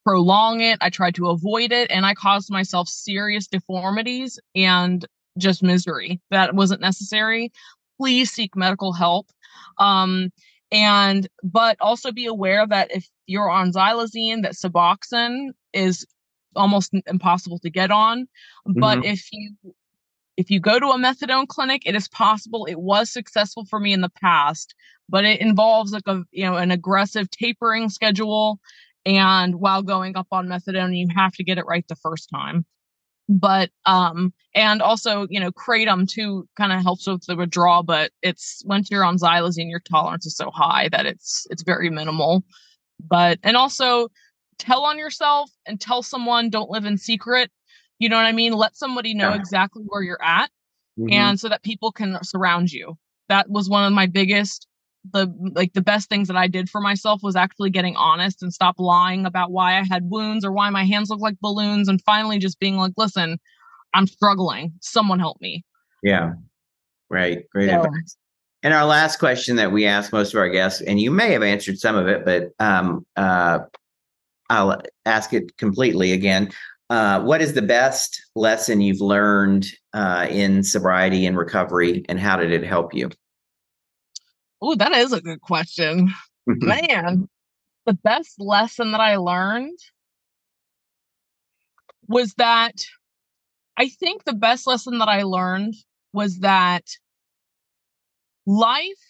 prolong 0.06 0.60
it. 0.60 0.78
I 0.80 0.90
tried 0.90 1.16
to 1.16 1.26
avoid 1.26 1.72
it 1.72 1.90
and 1.90 2.06
I 2.06 2.14
caused 2.14 2.52
myself 2.52 2.88
serious 2.88 3.48
deformities 3.48 4.38
and 4.54 5.04
just 5.38 5.64
misery 5.64 6.20
that 6.30 6.54
wasn't 6.54 6.80
necessary 6.80 7.50
please 7.98 8.30
seek 8.30 8.56
medical 8.56 8.92
help. 8.92 9.30
Um, 9.78 10.30
and 10.72 11.28
but 11.42 11.76
also 11.80 12.10
be 12.10 12.26
aware 12.26 12.66
that 12.66 12.90
if 12.90 13.08
you're 13.26 13.50
on 13.50 13.72
xylazine, 13.72 14.42
that 14.42 14.54
Suboxone 14.54 15.50
is 15.72 16.06
almost 16.56 16.92
impossible 17.06 17.58
to 17.60 17.70
get 17.70 17.90
on. 17.90 18.26
But 18.66 18.98
mm-hmm. 18.98 19.04
if 19.04 19.28
you 19.32 19.54
if 20.36 20.50
you 20.50 20.58
go 20.58 20.80
to 20.80 20.88
a 20.88 20.98
methadone 20.98 21.46
clinic, 21.46 21.82
it 21.86 21.94
is 21.94 22.08
possible. 22.08 22.66
It 22.66 22.78
was 22.78 23.10
successful 23.10 23.64
for 23.66 23.78
me 23.78 23.92
in 23.92 24.00
the 24.00 24.10
past, 24.20 24.74
but 25.08 25.24
it 25.24 25.40
involves 25.40 25.92
like 25.92 26.08
a 26.08 26.24
you 26.32 26.44
know 26.44 26.56
an 26.56 26.70
aggressive 26.70 27.30
tapering 27.30 27.88
schedule, 27.88 28.58
and 29.06 29.56
while 29.56 29.82
going 29.82 30.16
up 30.16 30.28
on 30.32 30.48
methadone, 30.48 30.96
you 30.96 31.08
have 31.14 31.32
to 31.34 31.44
get 31.44 31.58
it 31.58 31.66
right 31.66 31.86
the 31.88 31.96
first 31.96 32.28
time 32.30 32.66
but 33.28 33.70
um 33.86 34.32
and 34.54 34.82
also 34.82 35.26
you 35.30 35.40
know 35.40 35.50
kratom 35.50 36.08
too 36.08 36.46
kind 36.56 36.72
of 36.72 36.82
helps 36.82 37.06
with 37.06 37.24
the 37.26 37.36
withdrawal 37.36 37.82
but 37.82 38.10
it's 38.22 38.62
once 38.66 38.90
you're 38.90 39.04
on 39.04 39.16
xylazine 39.16 39.70
your 39.70 39.80
tolerance 39.80 40.26
is 40.26 40.36
so 40.36 40.50
high 40.50 40.88
that 40.90 41.06
it's 41.06 41.46
it's 41.50 41.62
very 41.62 41.90
minimal. 41.90 42.44
But 43.06 43.38
and 43.42 43.56
also 43.56 44.08
tell 44.58 44.84
on 44.84 44.98
yourself 44.98 45.50
and 45.66 45.80
tell 45.80 46.02
someone 46.02 46.48
don't 46.50 46.70
live 46.70 46.84
in 46.84 46.96
secret. 46.96 47.50
You 47.98 48.08
know 48.08 48.16
what 48.16 48.26
i 48.26 48.32
mean? 48.32 48.52
Let 48.52 48.76
somebody 48.76 49.14
know 49.14 49.32
exactly 49.32 49.82
where 49.86 50.02
you're 50.02 50.22
at 50.22 50.50
mm-hmm. 50.98 51.12
and 51.12 51.40
so 51.40 51.48
that 51.48 51.62
people 51.62 51.92
can 51.92 52.18
surround 52.22 52.72
you. 52.72 52.96
That 53.28 53.48
was 53.48 53.68
one 53.68 53.84
of 53.84 53.92
my 53.92 54.06
biggest 54.06 54.66
the 55.12 55.32
like 55.54 55.72
the 55.74 55.82
best 55.82 56.08
things 56.08 56.28
that 56.28 56.36
I 56.36 56.46
did 56.48 56.70
for 56.70 56.80
myself 56.80 57.20
was 57.22 57.36
actually 57.36 57.70
getting 57.70 57.96
honest 57.96 58.42
and 58.42 58.52
stop 58.52 58.76
lying 58.78 59.26
about 59.26 59.50
why 59.50 59.78
I 59.78 59.84
had 59.84 60.10
wounds 60.10 60.44
or 60.44 60.52
why 60.52 60.70
my 60.70 60.84
hands 60.84 61.10
look 61.10 61.20
like 61.20 61.38
balloons 61.40 61.88
and 61.88 62.00
finally 62.02 62.38
just 62.38 62.58
being 62.58 62.76
like, 62.76 62.92
listen, 62.96 63.38
I'm 63.92 64.06
struggling. 64.06 64.72
Someone 64.80 65.18
help 65.18 65.40
me. 65.40 65.64
Yeah. 66.02 66.32
Right. 67.10 67.48
Great 67.50 67.70
so, 67.70 67.82
advice. 67.82 68.16
And 68.62 68.72
our 68.72 68.86
last 68.86 69.18
question 69.18 69.56
that 69.56 69.72
we 69.72 69.84
ask 69.84 70.10
most 70.12 70.32
of 70.32 70.38
our 70.38 70.48
guests, 70.48 70.80
and 70.80 70.98
you 70.98 71.10
may 71.10 71.32
have 71.32 71.42
answered 71.42 71.78
some 71.78 71.96
of 71.96 72.08
it, 72.08 72.24
but 72.24 72.50
um, 72.58 73.04
uh, 73.14 73.58
I'll 74.48 74.80
ask 75.04 75.34
it 75.34 75.56
completely 75.58 76.12
again. 76.12 76.50
Uh, 76.88 77.20
what 77.22 77.42
is 77.42 77.52
the 77.52 77.62
best 77.62 78.22
lesson 78.34 78.80
you've 78.80 79.00
learned 79.00 79.66
uh, 79.92 80.26
in 80.30 80.62
sobriety 80.62 81.26
and 81.26 81.36
recovery, 81.36 82.04
and 82.08 82.18
how 82.18 82.36
did 82.36 82.52
it 82.52 82.64
help 82.64 82.94
you? 82.94 83.10
Oh, 84.66 84.74
that 84.76 84.92
is 84.92 85.12
a 85.12 85.20
good 85.20 85.42
question. 85.42 86.14
Mm-hmm. 86.48 86.66
Man, 86.66 87.28
the 87.84 87.92
best 87.92 88.36
lesson 88.40 88.92
that 88.92 89.00
I 89.00 89.16
learned 89.16 89.78
was 92.08 92.32
that 92.38 92.72
I 93.76 93.90
think 93.90 94.24
the 94.24 94.32
best 94.32 94.66
lesson 94.66 95.00
that 95.00 95.08
I 95.08 95.24
learned 95.24 95.74
was 96.14 96.38
that 96.38 96.84
life, 98.46 99.04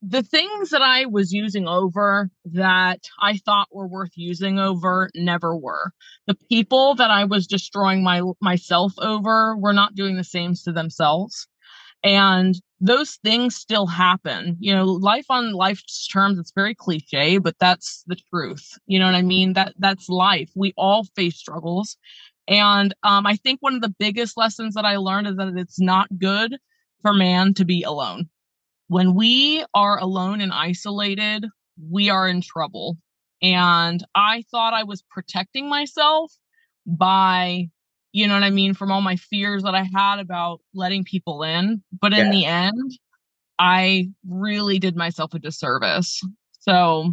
the 0.00 0.22
things 0.22 0.70
that 0.70 0.80
I 0.80 1.04
was 1.04 1.32
using 1.32 1.68
over 1.68 2.30
that 2.46 3.00
I 3.20 3.36
thought 3.36 3.68
were 3.70 3.88
worth 3.88 4.12
using 4.14 4.58
over 4.58 5.10
never 5.14 5.54
were. 5.54 5.92
The 6.26 6.38
people 6.48 6.94
that 6.94 7.10
I 7.10 7.24
was 7.24 7.46
destroying 7.46 8.02
my 8.02 8.22
myself 8.40 8.94
over 8.96 9.58
were 9.58 9.74
not 9.74 9.94
doing 9.94 10.16
the 10.16 10.24
same 10.24 10.54
to 10.64 10.72
themselves. 10.72 11.48
And 12.02 12.54
those 12.80 13.18
things 13.24 13.56
still 13.56 13.86
happen. 13.86 14.56
You 14.60 14.74
know, 14.74 14.84
life 14.84 15.26
on 15.30 15.52
life's 15.52 16.06
terms, 16.08 16.38
it's 16.38 16.52
very 16.52 16.74
cliche, 16.74 17.38
but 17.38 17.56
that's 17.58 18.04
the 18.06 18.16
truth. 18.30 18.78
You 18.86 18.98
know 18.98 19.06
what 19.06 19.14
I 19.14 19.22
mean? 19.22 19.54
That 19.54 19.74
that's 19.78 20.08
life. 20.08 20.50
We 20.54 20.74
all 20.76 21.04
face 21.16 21.36
struggles. 21.36 21.96
And 22.48 22.94
um, 23.02 23.26
I 23.26 23.36
think 23.36 23.60
one 23.60 23.74
of 23.74 23.80
the 23.82 23.94
biggest 23.98 24.36
lessons 24.36 24.74
that 24.74 24.84
I 24.84 24.96
learned 24.96 25.26
is 25.26 25.36
that 25.36 25.54
it's 25.56 25.80
not 25.80 26.18
good 26.18 26.56
for 27.02 27.12
man 27.12 27.54
to 27.54 27.64
be 27.64 27.82
alone. 27.82 28.28
When 28.88 29.14
we 29.14 29.64
are 29.74 29.98
alone 29.98 30.40
and 30.40 30.52
isolated, 30.52 31.46
we 31.90 32.08
are 32.08 32.28
in 32.28 32.40
trouble. 32.40 32.98
And 33.42 34.04
I 34.14 34.44
thought 34.50 34.74
I 34.74 34.84
was 34.84 35.02
protecting 35.10 35.68
myself 35.68 36.32
by 36.86 37.68
you 38.16 38.26
know 38.26 38.32
what 38.32 38.44
I 38.44 38.50
mean, 38.50 38.72
from 38.72 38.90
all 38.90 39.02
my 39.02 39.16
fears 39.16 39.62
that 39.64 39.74
I 39.74 39.86
had 39.94 40.20
about 40.20 40.62
letting 40.72 41.04
people 41.04 41.42
in. 41.42 41.82
But 42.00 42.14
in 42.14 42.26
yeah. 42.26 42.32
the 42.32 42.44
end, 42.46 42.98
I 43.58 44.08
really 44.26 44.78
did 44.78 44.96
myself 44.96 45.34
a 45.34 45.38
disservice. 45.38 46.22
So 46.60 47.12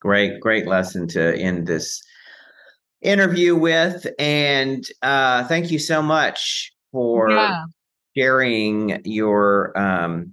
great, 0.00 0.38
great 0.38 0.68
lesson 0.68 1.08
to 1.08 1.36
end 1.36 1.66
this 1.66 2.00
interview 3.00 3.56
with. 3.56 4.06
And 4.20 4.86
uh, 5.02 5.48
thank 5.48 5.72
you 5.72 5.80
so 5.80 6.00
much 6.00 6.72
for 6.92 7.32
yeah. 7.32 7.64
sharing 8.16 9.02
your 9.04 9.76
um, 9.76 10.32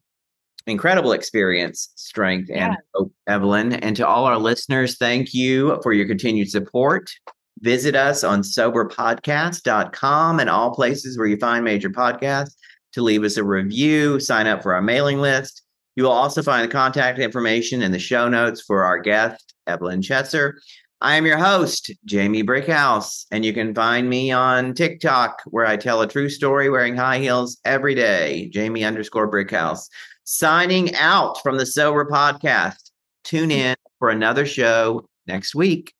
incredible 0.67 1.11
experience, 1.11 1.89
strength, 1.95 2.51
and 2.53 2.77
hope, 2.93 3.11
Evelyn. 3.25 3.73
And 3.73 3.95
to 3.95 4.07
all 4.07 4.25
our 4.25 4.37
listeners, 4.37 4.97
thank 4.97 5.33
you 5.33 5.79
for 5.81 5.91
your 5.91 6.05
continued 6.05 6.51
support. 6.51 7.09
Visit 7.61 7.95
us 7.95 8.23
on 8.23 8.41
soberpodcast.com 8.41 10.39
and 10.39 10.49
all 10.49 10.73
places 10.73 11.17
where 11.17 11.27
you 11.27 11.37
find 11.37 11.63
major 11.63 11.89
podcasts 11.89 12.55
to 12.93 13.01
leave 13.01 13.23
us 13.23 13.37
a 13.37 13.43
review, 13.43 14.19
sign 14.19 14.47
up 14.47 14.63
for 14.63 14.73
our 14.73 14.81
mailing 14.81 15.19
list. 15.19 15.63
You 15.95 16.03
will 16.03 16.11
also 16.11 16.41
find 16.41 16.63
the 16.67 16.71
contact 16.71 17.19
information 17.19 17.81
in 17.81 17.91
the 17.91 17.99
show 17.99 18.29
notes 18.29 18.61
for 18.61 18.83
our 18.83 18.99
guest, 18.99 19.53
Evelyn 19.67 20.01
Chesser. 20.01 20.53
I 21.01 21.15
am 21.15 21.25
your 21.25 21.37
host, 21.37 21.91
Jamie 22.05 22.43
Brickhouse, 22.43 23.25
and 23.31 23.45
you 23.45 23.53
can 23.53 23.73
find 23.73 24.09
me 24.09 24.31
on 24.31 24.73
TikTok 24.73 25.41
where 25.45 25.65
I 25.65 25.77
tell 25.77 26.01
a 26.01 26.07
true 26.07 26.29
story 26.29 26.69
wearing 26.69 26.95
high 26.95 27.19
heels 27.19 27.57
every 27.63 27.95
day, 27.95 28.49
Jamie 28.49 28.83
underscore 28.83 29.31
Brickhouse. 29.31 29.87
Signing 30.25 30.93
out 30.95 31.41
from 31.41 31.57
the 31.57 31.65
Sober 31.65 32.05
Podcast. 32.05 32.91
Tune 33.23 33.51
in 33.51 33.75
for 33.97 34.09
another 34.09 34.45
show 34.45 35.07
next 35.25 35.55
week. 35.55 35.93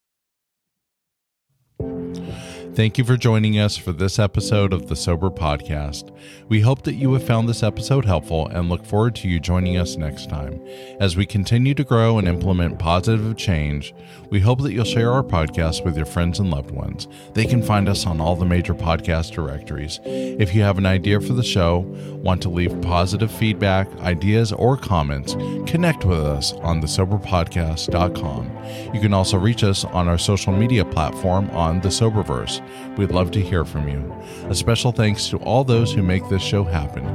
Thank 2.76 2.98
you 2.98 3.04
for 3.04 3.18
joining 3.18 3.60
us 3.60 3.76
for 3.76 3.92
this 3.92 4.20
episode 4.20 4.72
of 4.72 4.88
the 4.88 4.96
Sober 4.96 5.30
Podcast. 5.30 6.16
We 6.48 6.62
hope 6.62 6.84
that 6.84 6.94
you 6.94 7.12
have 7.14 7.24
found 7.24 7.50
this 7.50 7.64
episode 7.64 8.06
helpful 8.06 8.48
and 8.48 8.70
look 8.70 8.86
forward 8.86 9.16
to 9.16 9.28
you 9.28 9.40
joining 9.40 9.76
us 9.78 9.98
next 9.98 10.30
time. 10.30 10.66
As 11.00 11.18
we 11.18 11.26
continue 11.26 11.74
to 11.74 11.84
grow 11.84 12.20
and 12.20 12.28
implement 12.28 12.80
positive 12.80 13.36
change, 13.36 13.94
we 14.30 14.40
hope 14.40 14.62
that 14.62 14.72
you'll 14.72 14.86
share 14.86 15.12
our 15.12 15.24
podcast 15.24 15.84
with 15.84 15.98
your 15.98 16.06
friends 16.06 16.40
and 16.40 16.52
loved 16.52 16.72
ones. 16.72 17.08
They 17.34 17.46
can 17.46 17.62
find 17.64 17.90
us 17.90 18.06
on 18.06 18.22
all 18.22 18.36
the 18.36 18.46
major 18.46 18.76
podcast 18.76 19.32
directories. 19.32 20.00
If 20.06 20.56
you 20.56 20.62
have 20.62 20.78
an 20.78 20.86
idea 20.86 21.20
for 21.20 21.34
the 21.34 21.44
show, 21.44 21.80
want 22.24 22.42
to 22.44 22.50
leave 22.50 22.82
positive 22.82 23.32
feedback, 23.32 23.90
ideas, 24.00 24.54
or 24.54 24.78
comments, 24.78 25.34
connect 25.70 26.06
with 26.06 26.20
us 26.20 26.54
on 26.54 26.82
thesoberpodcast.com. 26.82 28.59
You 28.94 29.00
can 29.00 29.14
also 29.14 29.38
reach 29.38 29.64
us 29.64 29.86
on 29.86 30.08
our 30.08 30.18
social 30.18 30.54
media 30.54 30.86
platform 30.86 31.50
on 31.52 31.82
the 31.82 31.90
Soberverse. 31.90 32.62
We'd 32.98 33.12
love 33.12 33.32
to 33.32 33.42
hear 33.42 33.66
from 33.66 33.88
you. 33.88 34.16
A 34.50 34.56
special 34.56 34.92
thanks 34.92 35.28
to 35.30 35.38
all 35.38 35.64
those 35.64 35.94
who 35.94 36.02
make 36.02 36.28
this 36.30 36.42
show 36.42 36.64
happen. 36.64 37.06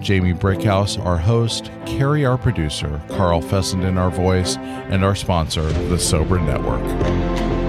Jamie 0.00 0.34
Brickhouse, 0.34 1.04
our 1.04 1.18
host, 1.18 1.70
Carrie, 1.84 2.24
our 2.24 2.38
producer, 2.38 3.00
Carl 3.08 3.40
Fessenden, 3.40 3.98
our 3.98 4.10
voice, 4.10 4.56
and 4.56 5.04
our 5.04 5.14
sponsor, 5.14 5.62
the 5.88 5.98
Sober 5.98 6.38
Network. 6.38 7.65